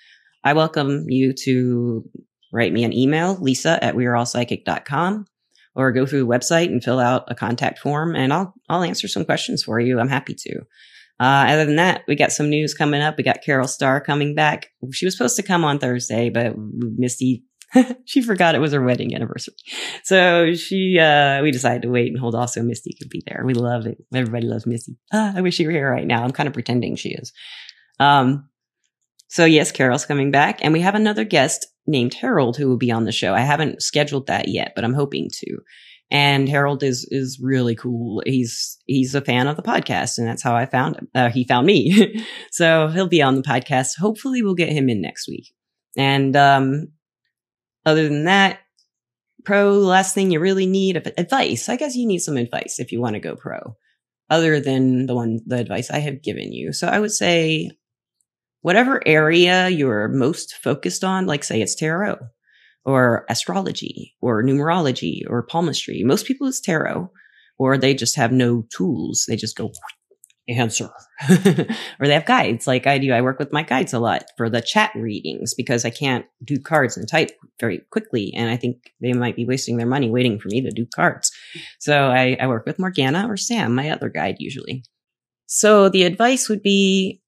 I 0.45 0.53
welcome 0.53 1.07
you 1.09 1.33
to 1.45 2.05
write 2.55 2.73
me 2.73 2.85
an 2.85 2.93
email, 2.93 3.37
lisa 3.41 3.83
at 3.83 3.97
weareallpsychic.com 3.97 5.27
or 5.75 5.93
go 5.93 6.07
through 6.07 6.21
the 6.21 6.27
website 6.27 6.67
and 6.67 6.83
fill 6.83 7.01
out 7.01 7.25
a 7.29 7.35
contact 7.35 7.81
form 7.81 8.15
and 8.15 8.33
I'll, 8.33 8.55
I'll 8.69 8.85
answer 8.85 9.09
some 9.09 9.25
questions 9.25 9.65
for 9.65 9.81
you. 9.81 9.99
I'm 9.99 10.09
happy 10.09 10.35
to. 10.35 10.61
Uh, 11.21 11.47
other 11.49 11.65
than 11.65 11.77
that, 11.77 12.03
we 12.07 12.15
got 12.17 12.33
some 12.33 12.49
news 12.49 12.75
coming 12.75 13.01
up. 13.01 13.17
We 13.17 13.25
got 13.25 13.43
Carol 13.43 13.69
Starr 13.69 14.01
coming 14.01 14.35
back. 14.35 14.71
She 14.93 15.05
was 15.05 15.17
supposed 15.17 15.37
to 15.37 15.43
come 15.43 15.65
on 15.65 15.79
Thursday, 15.79 16.31
but 16.31 16.55
Misty, 16.57 17.45
she 18.05 18.23
forgot 18.23 18.55
it 18.55 18.61
was 18.61 18.73
her 18.73 18.83
wedding 18.83 19.15
anniversary. 19.15 19.55
So 20.05 20.55
she, 20.55 20.99
uh, 20.99 21.43
we 21.43 21.51
decided 21.51 21.83
to 21.83 21.91
wait 21.91 22.09
and 22.09 22.19
hold 22.19 22.35
off 22.35 22.51
so 22.51 22.63
Misty 22.63 22.97
could 22.99 23.11
be 23.11 23.23
there. 23.27 23.43
We 23.45 23.55
love 23.55 23.87
it. 23.87 23.99
Everybody 24.13 24.47
loves 24.47 24.67
Misty. 24.67 24.97
Ah, 25.13 25.33
I 25.37 25.41
wish 25.41 25.55
she 25.55 25.67
were 25.67 25.73
here 25.73 25.91
right 25.91 26.07
now. 26.07 26.23
I'm 26.23 26.33
kind 26.33 26.47
of 26.47 26.53
pretending 26.53 26.97
she 26.97 27.11
is. 27.11 27.33
Um, 27.99 28.49
so 29.29 29.45
yes, 29.45 29.73
Carol's 29.73 30.07
coming 30.07 30.31
back 30.31 30.61
and 30.63 30.73
we 30.73 30.81
have 30.81 30.95
another 30.95 31.25
guest 31.25 31.67
named 31.87 32.15
Harold 32.15 32.57
who 32.57 32.69
will 32.69 32.77
be 32.77 32.91
on 32.91 33.05
the 33.05 33.13
show. 33.13 33.35
I 33.35 33.41
haven't 33.41 33.83
scheduled 33.83 34.27
that 34.27 34.49
yet, 34.49 34.73
but 34.75 34.85
I'm 34.85 34.95
hoping 34.95 35.29
to. 35.33 35.59
And 36.11 36.49
Harold 36.49 36.83
is 36.83 37.09
is 37.11 37.41
really 37.43 37.75
cool. 37.75 38.23
He's 38.27 38.79
he's 38.87 39.15
a 39.15 39.21
fan 39.21 39.47
of 39.47 39.57
the 39.57 39.63
podcast, 39.63 40.19
and 40.19 40.27
that's 40.27 40.43
how 40.43 40.55
I 40.55 40.67
found 40.67 40.97
him. 40.97 41.09
Uh, 41.15 41.31
he 41.31 41.45
found 41.45 41.67
me, 41.67 42.23
so 42.51 42.89
he'll 42.89 43.09
be 43.09 43.23
on 43.23 43.37
the 43.37 43.43
podcast. 43.43 43.99
Hopefully, 43.99 44.43
we'll 44.43 44.55
get 44.55 44.69
him 44.69 44.89
in 44.89 45.01
next 45.01 45.27
week. 45.27 45.55
And 45.97 46.37
um, 46.37 46.89
other 47.87 48.09
than 48.09 48.25
that, 48.25 48.61
pro. 49.45 49.73
Last 49.73 50.15
thing 50.15 50.31
you 50.31 50.41
really 50.41 50.67
need 50.67 50.97
advice. 51.17 51.69
I 51.69 51.77
guess 51.77 51.97
you 51.97 52.07
need 52.07 52.21
some 52.21 52.37
advice 52.37 52.79
if 52.79 52.93
you 52.93 53.01
want 53.01 53.15
to 53.15 53.21
go 53.21 53.35
pro, 53.35 53.77
other 54.29 54.61
than 54.61 55.07
the 55.07 55.15
one 55.15 55.41
the 55.47 55.57
advice 55.57 55.91
I 55.91 55.99
have 56.01 56.23
given 56.23 56.53
you. 56.53 56.73
So 56.73 56.87
I 56.87 57.01
would 57.01 57.13
say 57.13 57.71
whatever 58.65 58.99
area 59.05 59.69
you're 59.69 60.09
most 60.09 60.55
focused 60.55 61.05
on, 61.05 61.27
like 61.27 61.45
say 61.45 61.61
it's 61.61 61.75
tarot 61.75 62.17
or 62.87 63.27
astrology 63.29 64.15
or 64.23 64.43
numerology 64.43 65.21
or 65.29 65.43
palmistry. 65.43 66.03
Most 66.03 66.25
people 66.25 66.47
it's 66.47 66.63
tarot 66.63 67.11
or 67.59 67.77
they 67.77 67.93
just 67.93 68.17
have 68.17 68.33
no 68.33 68.65
tools. 68.75 69.27
They 69.29 69.37
just 69.37 69.55
go 69.55 69.71
answer 70.49 70.89
or 71.29 72.07
they 72.07 72.15
have 72.15 72.25
guides 72.25 72.67
like 72.67 72.87
I 72.87 72.97
do. 72.97 73.13
I 73.13 73.21
work 73.21 73.39
with 73.39 73.53
my 73.53 73.65
guides 73.65 73.93
a 73.93 73.99
lot 73.99 74.25
for 74.39 74.49
the 74.49 74.63
chat 74.63 74.93
readings 74.95 75.53
because 75.53 75.85
I 75.85 75.91
can't 75.91 76.25
do 76.43 76.59
cards 76.59 76.97
and 76.97 77.07
type 77.07 77.33
very 77.61 77.83
quickly. 77.91 78.33
And 78.35 78.49
I 78.49 78.57
think 78.57 78.95
they 79.03 79.13
might 79.13 79.37
be 79.37 79.45
wasting 79.45 79.77
their 79.77 79.87
money 79.87 80.09
waiting 80.09 80.39
for 80.39 80.49
me 80.49 80.63
to 80.63 80.71
do 80.71 80.87
cards. 80.87 81.31
So 81.81 82.07
I, 82.09 82.39
I 82.41 82.47
work 82.47 82.65
with 82.65 82.79
Morgana 82.79 83.27
or 83.29 83.37
Sam, 83.37 83.75
my 83.75 83.91
other 83.91 84.09
guide 84.09 84.37
usually. 84.39 84.85
So 85.45 85.91
the 85.91 86.05
advice 86.05 86.49
would 86.49 86.63
be 86.63 87.21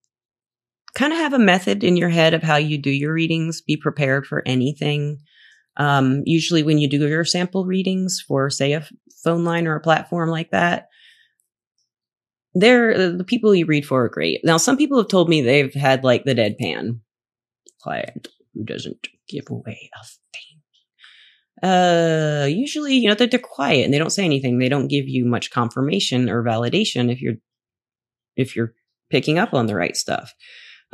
kind 0.97 1.13
of 1.13 1.19
have 1.19 1.35
a 1.35 1.39
method 1.39 1.85
in 1.85 1.97
your 1.97 2.09
head 2.09 2.33
of 2.33 2.43
how 2.43 2.57
you 2.57 2.79
do 2.79 2.91
your 2.91 3.13
readings. 3.13 3.61
Be 3.61 3.77
prepared 3.77 4.27
for 4.27 4.43
anything. 4.47 5.19
Um, 5.77 6.23
usually 6.25 6.63
when 6.63 6.79
you 6.79 6.89
do 6.89 7.07
your 7.07 7.25
sample 7.25 7.67
readings 7.67 8.25
for 8.27 8.49
say 8.49 8.73
a 8.73 8.89
phone 9.23 9.45
line 9.45 9.67
or 9.67 9.77
a 9.77 9.81
platform 9.81 10.31
like 10.31 10.51
that, 10.53 10.89
they're 12.55 13.13
the 13.15 13.25
people 13.25 13.55
you 13.55 13.67
read 13.67 13.87
for 13.87 14.05
are 14.05 14.09
great. 14.09 14.41
Now, 14.43 14.57
some 14.57 14.79
people 14.79 14.97
have 14.97 15.09
told 15.09 15.29
me 15.29 15.43
they've 15.43 15.75
had 15.75 16.03
like 16.03 16.25
the 16.25 16.35
deadpan 16.35 17.01
client 17.83 18.29
who 18.55 18.65
doesn't 18.65 19.09
give 19.29 19.45
away 19.51 19.91
a 19.95 20.07
thing. 20.33 21.71
Uh, 21.71 22.47
usually, 22.47 22.95
you 22.95 23.09
know, 23.09 23.15
they're, 23.15 23.27
they're 23.27 23.39
quiet 23.39 23.85
and 23.85 23.93
they 23.93 23.99
don't 23.99 24.11
say 24.11 24.25
anything. 24.25 24.59
They 24.59 24.71
don't 24.71 24.89
give 24.89 25.07
you 25.07 25.27
much 25.27 25.51
confirmation 25.51 26.31
or 26.31 26.43
validation 26.43 27.13
if 27.13 27.21
you're, 27.21 27.35
if 28.35 28.57
you're 28.57 28.73
picking 29.11 29.39
up 29.39 29.53
on 29.53 29.67
the 29.67 29.75
right 29.75 29.97
stuff. 29.97 30.33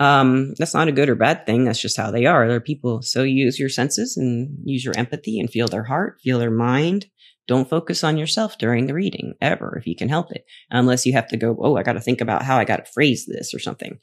Um, 0.03 0.55
that's 0.59 0.75
not 0.75 0.89
a 0.89 0.93
good 0.93 1.09
or 1.09 1.15
bad 1.15 1.47
thing. 1.47 1.65
That's 1.65 1.81
just 1.81 1.97
how 1.97 2.11
they 2.11 2.27
are. 2.27 2.49
They're 2.49 2.61
people. 2.61 3.03
So 3.03 3.23
use 3.23 3.61
your 3.61 3.69
senses 3.69 4.17
and 4.17 4.59
use 4.65 4.85
your 4.85 4.95
empathy 4.97 5.39
and 5.39 5.49
feel 5.49 5.69
their 5.69 5.85
heart, 5.85 6.19
feel 6.21 6.41
their 6.41 6.51
mind. 6.51 7.07
Don't 7.47 7.71
focus 7.71 8.03
on 8.03 8.17
yourself 8.17 8.59
during 8.59 8.87
the 8.87 8.95
reading 8.95 9.35
ever 9.41 9.77
if 9.79 9.87
you 9.87 9.95
can 9.95 10.09
help 10.09 10.33
it, 10.33 10.45
unless 10.71 11.07
you 11.07 11.13
have 11.13 11.29
to 11.29 11.37
go, 11.37 11.57
Oh, 11.61 11.77
I 11.77 11.85
got 11.85 11.93
to 11.93 12.01
think 12.01 12.21
about 12.21 12.43
how 12.43 12.59
I 12.59 12.65
got 12.65 12.85
to 12.85 12.93
phrase 12.93 13.27
this 13.27 13.55
or 13.55 13.61
something. 13.61 14.01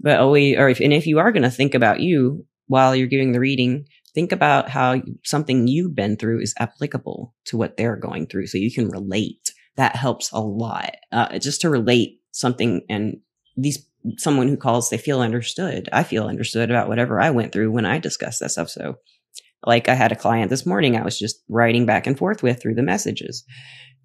But 0.00 0.18
always, 0.18 0.56
or 0.56 0.68
if, 0.70 0.80
and 0.80 0.92
if 0.92 1.06
you 1.06 1.20
are 1.20 1.30
going 1.30 1.44
to 1.44 1.50
think 1.50 1.74
about 1.74 2.00
you 2.00 2.44
while 2.66 2.96
you're 2.96 3.06
giving 3.06 3.30
the 3.30 3.40
reading, 3.40 3.86
think 4.14 4.32
about 4.32 4.68
how 4.68 5.00
something 5.24 5.68
you've 5.68 5.94
been 5.94 6.16
through 6.16 6.40
is 6.40 6.54
applicable 6.58 7.32
to 7.44 7.56
what 7.56 7.76
they're 7.76 7.96
going 7.96 8.26
through 8.26 8.48
so 8.48 8.58
you 8.58 8.72
can 8.72 8.88
relate. 8.88 9.52
That 9.76 9.94
helps 9.94 10.32
a 10.32 10.40
lot. 10.40 10.96
Uh, 11.12 11.38
just 11.38 11.60
to 11.60 11.70
relate 11.70 12.20
something 12.32 12.82
and 12.88 13.18
these 13.56 13.84
someone 14.16 14.48
who 14.48 14.56
calls, 14.56 14.90
they 14.90 14.98
feel 14.98 15.20
understood. 15.20 15.88
I 15.92 16.02
feel 16.02 16.26
understood 16.26 16.70
about 16.70 16.88
whatever 16.88 17.20
I 17.20 17.30
went 17.30 17.52
through 17.52 17.70
when 17.70 17.86
I 17.86 17.98
discussed 17.98 18.40
that 18.40 18.50
stuff. 18.50 18.70
So 18.70 18.96
like 19.66 19.88
I 19.88 19.94
had 19.94 20.12
a 20.12 20.16
client 20.16 20.50
this 20.50 20.66
morning, 20.66 20.96
I 20.96 21.04
was 21.04 21.18
just 21.18 21.42
writing 21.48 21.86
back 21.86 22.06
and 22.06 22.16
forth 22.16 22.42
with 22.42 22.60
through 22.62 22.74
the 22.74 22.82
messages 22.82 23.44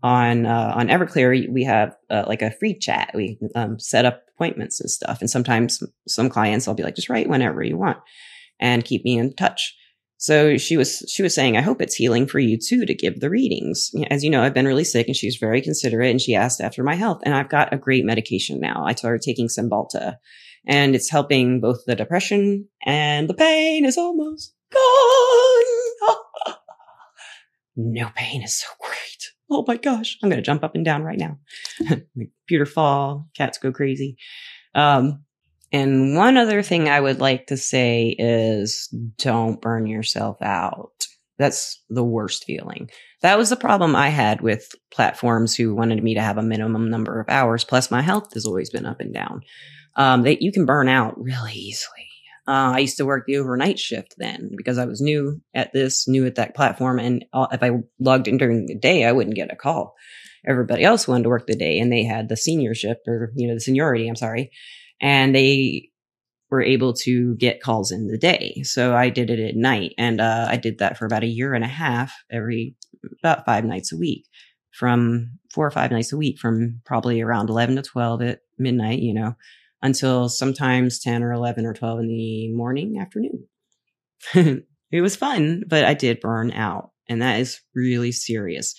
on, 0.01 0.45
uh, 0.45 0.73
on 0.75 0.87
Everclear. 0.87 1.49
We 1.51 1.63
have 1.63 1.95
uh, 2.09 2.25
like 2.27 2.41
a 2.41 2.51
free 2.51 2.77
chat. 2.77 3.11
We 3.13 3.37
um, 3.55 3.79
set 3.79 4.05
up 4.05 4.23
appointments 4.35 4.81
and 4.81 4.89
stuff. 4.89 5.21
And 5.21 5.29
sometimes 5.29 5.81
some 6.07 6.29
clients, 6.29 6.67
I'll 6.67 6.73
be 6.73 6.83
like, 6.83 6.95
just 6.95 7.09
write 7.09 7.29
whenever 7.29 7.63
you 7.63 7.77
want 7.77 7.99
and 8.59 8.83
keep 8.83 9.03
me 9.05 9.17
in 9.17 9.33
touch. 9.35 9.75
So 10.17 10.57
she 10.57 10.77
was 10.77 11.03
she 11.13 11.21
was 11.21 11.35
saying, 11.35 11.57
I 11.57 11.61
hope 11.61 11.81
it's 11.81 11.95
healing 11.95 12.27
for 12.27 12.39
you 12.39 12.57
too 12.57 12.85
to 12.85 12.93
give 12.93 13.19
the 13.19 13.29
readings. 13.29 13.91
As 14.09 14.23
you 14.23 14.29
know, 14.29 14.41
I've 14.41 14.53
been 14.53 14.67
really 14.67 14.85
sick, 14.85 15.07
and 15.07 15.15
she 15.15 15.27
was 15.27 15.35
very 15.35 15.61
considerate, 15.61 16.11
and 16.11 16.21
she 16.21 16.35
asked 16.35 16.61
after 16.61 16.83
my 16.83 16.95
health, 16.95 17.21
and 17.25 17.35
I've 17.35 17.49
got 17.49 17.73
a 17.73 17.77
great 17.77 18.05
medication 18.05 18.59
now. 18.59 18.83
I 18.85 18.93
started 18.93 19.21
taking 19.21 19.47
Cymbalta, 19.47 20.15
and 20.65 20.95
it's 20.95 21.09
helping 21.09 21.59
both 21.59 21.83
the 21.85 21.95
depression 21.95 22.67
and 22.85 23.29
the 23.29 23.33
pain 23.33 23.85
is 23.85 23.97
almost 23.97 24.53
gone. 24.71 26.15
no 27.75 28.09
pain 28.15 28.43
is 28.43 28.55
so 28.55 28.67
great. 28.79 29.31
Oh 29.49 29.65
my 29.67 29.77
gosh, 29.77 30.17
I'm 30.23 30.29
gonna 30.29 30.41
jump 30.41 30.63
up 30.63 30.75
and 30.75 30.85
down 30.85 31.03
right 31.03 31.19
now. 31.19 31.37
Computer 31.87 32.65
fall, 32.65 33.27
cats 33.35 33.57
go 33.57 33.71
crazy. 33.71 34.17
Um, 34.73 35.25
and 35.73 36.15
one 36.15 36.37
other 36.37 36.61
thing 36.61 36.87
I 36.87 36.99
would 36.99 37.19
like 37.19 37.47
to 37.47 37.57
say 37.57 38.15
is 38.19 38.87
don't 39.17 39.59
burn 39.59 39.87
yourself 39.87 40.37
out. 40.39 41.07
That's 41.39 41.83
the 41.89 42.03
worst 42.03 42.45
feeling. 42.45 42.91
That 43.23 43.39
was 43.39 43.49
the 43.49 43.55
problem 43.55 43.95
I 43.95 44.09
had 44.09 44.41
with 44.41 44.71
platforms 44.93 45.55
who 45.55 45.73
wanted 45.73 46.03
me 46.03 46.13
to 46.13 46.21
have 46.21 46.37
a 46.37 46.43
minimum 46.43 46.91
number 46.91 47.19
of 47.19 47.27
hours. 47.27 47.63
Plus, 47.63 47.89
my 47.89 48.03
health 48.03 48.35
has 48.35 48.45
always 48.45 48.69
been 48.69 48.85
up 48.85 48.99
and 48.99 49.11
down. 49.11 49.41
Um, 49.95 50.23
that 50.23 50.43
you 50.43 50.51
can 50.51 50.65
burn 50.65 50.87
out 50.87 51.19
really 51.19 51.53
easily. 51.53 52.07
Uh, 52.47 52.73
I 52.75 52.79
used 52.79 52.97
to 52.97 53.05
work 53.05 53.25
the 53.25 53.37
overnight 53.37 53.79
shift 53.79 54.15
then 54.17 54.51
because 54.55 54.77
I 54.77 54.85
was 54.85 55.01
new 55.01 55.41
at 55.55 55.71
this, 55.73 56.07
new 56.07 56.25
at 56.25 56.35
that 56.35 56.55
platform. 56.55 56.99
And 56.99 57.25
if 57.33 57.63
I 57.63 57.71
logged 57.99 58.27
in 58.27 58.37
during 58.37 58.65
the 58.65 58.75
day, 58.75 59.05
I 59.05 59.11
wouldn't 59.11 59.35
get 59.35 59.51
a 59.51 59.55
call. 59.55 59.95
Everybody 60.45 60.83
else 60.83 61.07
wanted 61.07 61.23
to 61.23 61.29
work 61.29 61.47
the 61.47 61.55
day 61.55 61.79
and 61.79 61.91
they 61.91 62.03
had 62.03 62.29
the 62.29 62.37
senior 62.37 62.75
shift 62.75 63.07
or, 63.07 63.31
you 63.35 63.47
know, 63.47 63.53
the 63.53 63.59
seniority. 63.59 64.07
I'm 64.07 64.15
sorry 64.15 64.51
and 65.03 65.35
they 65.35 65.89
were 66.49 66.63
able 66.63 66.93
to 66.93 67.35
get 67.35 67.61
calls 67.61 67.91
in 67.91 68.07
the 68.07 68.17
day. 68.17 68.63
So 68.63 68.95
I 68.95 69.09
did 69.09 69.29
it 69.29 69.39
at 69.39 69.55
night 69.55 69.93
and 69.97 70.21
uh, 70.21 70.47
I 70.49 70.55
did 70.55 70.79
that 70.79 70.97
for 70.97 71.05
about 71.05 71.23
a 71.23 71.27
year 71.27 71.53
and 71.53 71.63
a 71.63 71.67
half 71.67 72.13
every 72.31 72.75
about 73.19 73.45
five 73.45 73.65
nights 73.65 73.91
a 73.91 73.97
week 73.97 74.25
from 74.71 75.39
four 75.53 75.67
or 75.67 75.71
five 75.71 75.91
nights 75.91 76.13
a 76.13 76.17
week 76.17 76.39
from 76.39 76.79
probably 76.85 77.21
around 77.21 77.49
11 77.49 77.75
to 77.75 77.81
12 77.81 78.21
at 78.21 78.39
midnight, 78.57 78.99
you 78.99 79.13
know, 79.13 79.35
until 79.81 80.29
sometimes 80.29 80.99
10 80.99 81.21
or 81.21 81.33
11 81.33 81.65
or 81.65 81.73
12 81.73 81.99
in 81.99 82.07
the 82.07 82.53
morning, 82.53 82.97
afternoon. 82.97 83.45
it 84.91 85.01
was 85.01 85.17
fun, 85.17 85.63
but 85.67 85.83
I 85.83 85.93
did 85.93 86.21
burn 86.21 86.51
out 86.51 86.91
and 87.09 87.21
that 87.21 87.41
is 87.41 87.59
really 87.75 88.13
serious 88.13 88.73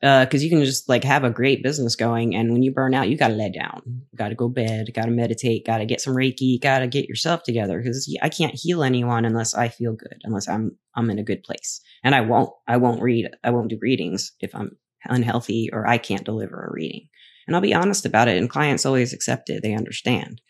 because 0.00 0.40
uh, 0.40 0.44
you 0.44 0.48
can 0.48 0.64
just 0.64 0.88
like 0.88 1.04
have 1.04 1.24
a 1.24 1.30
great 1.30 1.62
business 1.62 1.94
going, 1.94 2.34
and 2.34 2.52
when 2.52 2.62
you 2.62 2.72
burn 2.72 2.94
out, 2.94 3.10
you 3.10 3.18
got 3.18 3.28
to 3.28 3.34
lay 3.34 3.50
down, 3.50 4.02
got 4.14 4.30
to 4.30 4.34
go 4.34 4.48
bed, 4.48 4.92
got 4.94 5.04
to 5.04 5.10
meditate, 5.10 5.66
got 5.66 5.78
to 5.78 5.84
get 5.84 6.00
some 6.00 6.14
reiki, 6.14 6.60
got 6.60 6.78
to 6.78 6.86
get 6.86 7.06
yourself 7.06 7.42
together. 7.42 7.78
Because 7.78 8.16
I 8.22 8.30
can't 8.30 8.54
heal 8.54 8.82
anyone 8.82 9.26
unless 9.26 9.54
I 9.54 9.68
feel 9.68 9.92
good, 9.92 10.20
unless 10.24 10.48
I'm 10.48 10.78
I'm 10.94 11.10
in 11.10 11.18
a 11.18 11.24
good 11.24 11.42
place, 11.42 11.82
and 12.02 12.14
I 12.14 12.22
won't 12.22 12.50
I 12.66 12.78
won't 12.78 13.02
read 13.02 13.28
I 13.44 13.50
won't 13.50 13.68
do 13.68 13.78
readings 13.80 14.32
if 14.40 14.54
I'm 14.54 14.76
unhealthy 15.04 15.68
or 15.72 15.86
I 15.86 15.98
can't 15.98 16.24
deliver 16.24 16.64
a 16.64 16.72
reading. 16.72 17.08
And 17.46 17.54
I'll 17.54 17.62
be 17.62 17.74
honest 17.74 18.06
about 18.06 18.28
it, 18.28 18.38
and 18.38 18.48
clients 18.48 18.86
always 18.86 19.12
accept 19.12 19.50
it; 19.50 19.62
they 19.62 19.74
understand. 19.74 20.40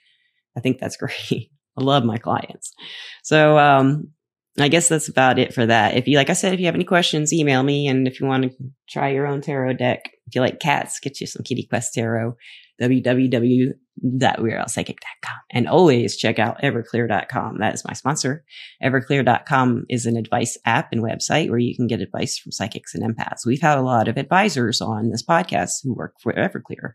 I 0.56 0.60
think 0.60 0.78
that's 0.78 0.96
great. 0.96 1.50
I 1.76 1.82
love 1.82 2.04
my 2.04 2.18
clients. 2.18 2.72
So 3.24 3.58
um, 3.58 4.10
I 4.58 4.68
guess 4.68 4.88
that's 4.88 5.08
about 5.08 5.38
it 5.38 5.54
for 5.54 5.64
that. 5.66 5.96
If 5.96 6.08
you, 6.08 6.16
like 6.16 6.28
I 6.28 6.34
said, 6.34 6.52
if 6.52 6.60
you 6.60 6.66
have 6.66 6.74
any 6.74 6.84
questions, 6.84 7.32
email 7.32 7.62
me. 7.62 7.86
And 7.86 8.08
if 8.08 8.20
you 8.20 8.26
want 8.26 8.42
to 8.44 8.50
try 8.88 9.10
your 9.10 9.26
own 9.26 9.40
tarot 9.40 9.74
deck, 9.74 10.10
if 10.26 10.34
you 10.34 10.40
like 10.40 10.58
cats, 10.58 10.98
get 10.98 11.20
you 11.20 11.26
some 11.26 11.44
Kitty 11.44 11.66
Quest 11.68 11.94
Tarot, 11.94 12.34
www.weareallpsychic.com. 12.82 15.38
And 15.50 15.68
always 15.68 16.16
check 16.16 16.40
out 16.40 16.60
everclear.com. 16.62 17.58
That 17.58 17.74
is 17.74 17.84
my 17.84 17.92
sponsor. 17.92 18.44
Everclear.com 18.82 19.84
is 19.88 20.06
an 20.06 20.16
advice 20.16 20.58
app 20.64 20.92
and 20.92 21.02
website 21.02 21.48
where 21.48 21.58
you 21.58 21.76
can 21.76 21.86
get 21.86 22.00
advice 22.00 22.36
from 22.36 22.50
psychics 22.50 22.92
and 22.94 23.04
empaths. 23.04 23.46
We've 23.46 23.60
had 23.60 23.78
a 23.78 23.82
lot 23.82 24.08
of 24.08 24.16
advisors 24.16 24.80
on 24.80 25.10
this 25.10 25.24
podcast 25.24 25.84
who 25.84 25.94
work 25.94 26.14
for 26.20 26.32
Everclear 26.32 26.94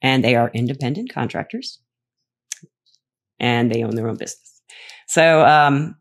and 0.00 0.24
they 0.24 0.36
are 0.36 0.50
independent 0.54 1.12
contractors 1.12 1.80
and 3.38 3.70
they 3.70 3.82
own 3.82 3.94
their 3.94 4.08
own 4.08 4.16
business. 4.16 4.62
So, 5.06 5.44
um, 5.44 5.96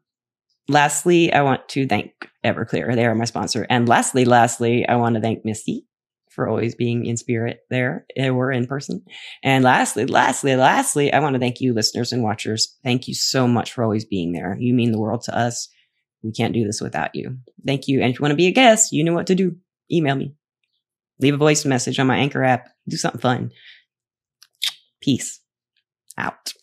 lastly, 0.68 1.32
I 1.32 1.42
want 1.42 1.68
to 1.70 1.88
thank 1.88 2.12
Everclear. 2.44 2.96
They 2.96 3.06
are 3.06 3.16
my 3.16 3.26
sponsor. 3.26 3.66
And 3.70 3.88
lastly, 3.88 4.26
lastly, 4.26 4.88
I 4.88 4.96
want 4.96 5.16
to 5.16 5.22
thank 5.22 5.46
Misty 5.46 5.86
for 6.30 6.48
always 6.50 6.74
being 6.74 7.06
in 7.06 7.16
spirit 7.16 7.60
there 7.70 8.06
or 8.18 8.52
in 8.52 8.66
person. 8.66 9.04
And 9.44 9.64
lastly, 9.64 10.06
lastly, 10.06 10.56
lastly, 10.56 11.14
I 11.14 11.20
want 11.20 11.36
to 11.36 11.40
thank 11.40 11.62
you 11.62 11.74
listeners 11.74 12.12
and 12.12 12.24
watchers. 12.24 12.76
Thank 12.84 13.08
you 13.08 13.14
so 13.14 13.48
much 13.48 13.72
for 13.72 13.84
always 13.84 14.04
being 14.04 14.32
there. 14.32 14.58
You 14.60 14.74
mean 14.74 14.92
the 14.92 15.00
world 15.00 15.22
to 15.24 15.38
us. 15.38 15.70
We 16.24 16.32
can't 16.32 16.54
do 16.54 16.66
this 16.66 16.82
without 16.82 17.14
you. 17.14 17.38
Thank 17.66 17.88
you. 17.88 18.02
And 18.02 18.12
if 18.12 18.18
you 18.18 18.24
want 18.24 18.32
to 18.32 18.38
be 18.38 18.48
a 18.48 18.52
guest, 18.52 18.92
you 18.92 19.04
know 19.04 19.14
what 19.14 19.28
to 19.28 19.36
do. 19.36 19.58
Email 19.92 20.16
me. 20.16 20.34
Leave 21.20 21.36
a 21.36 21.38
voice 21.38 21.66
message 21.66 22.00
on 22.00 22.08
my 22.08 22.18
Anchor 22.18 22.44
app. 22.44 22.70
Do 22.88 22.98
something 22.98 23.22
fun. 23.22 23.52
Peace 25.02 25.40
out. 26.18 26.54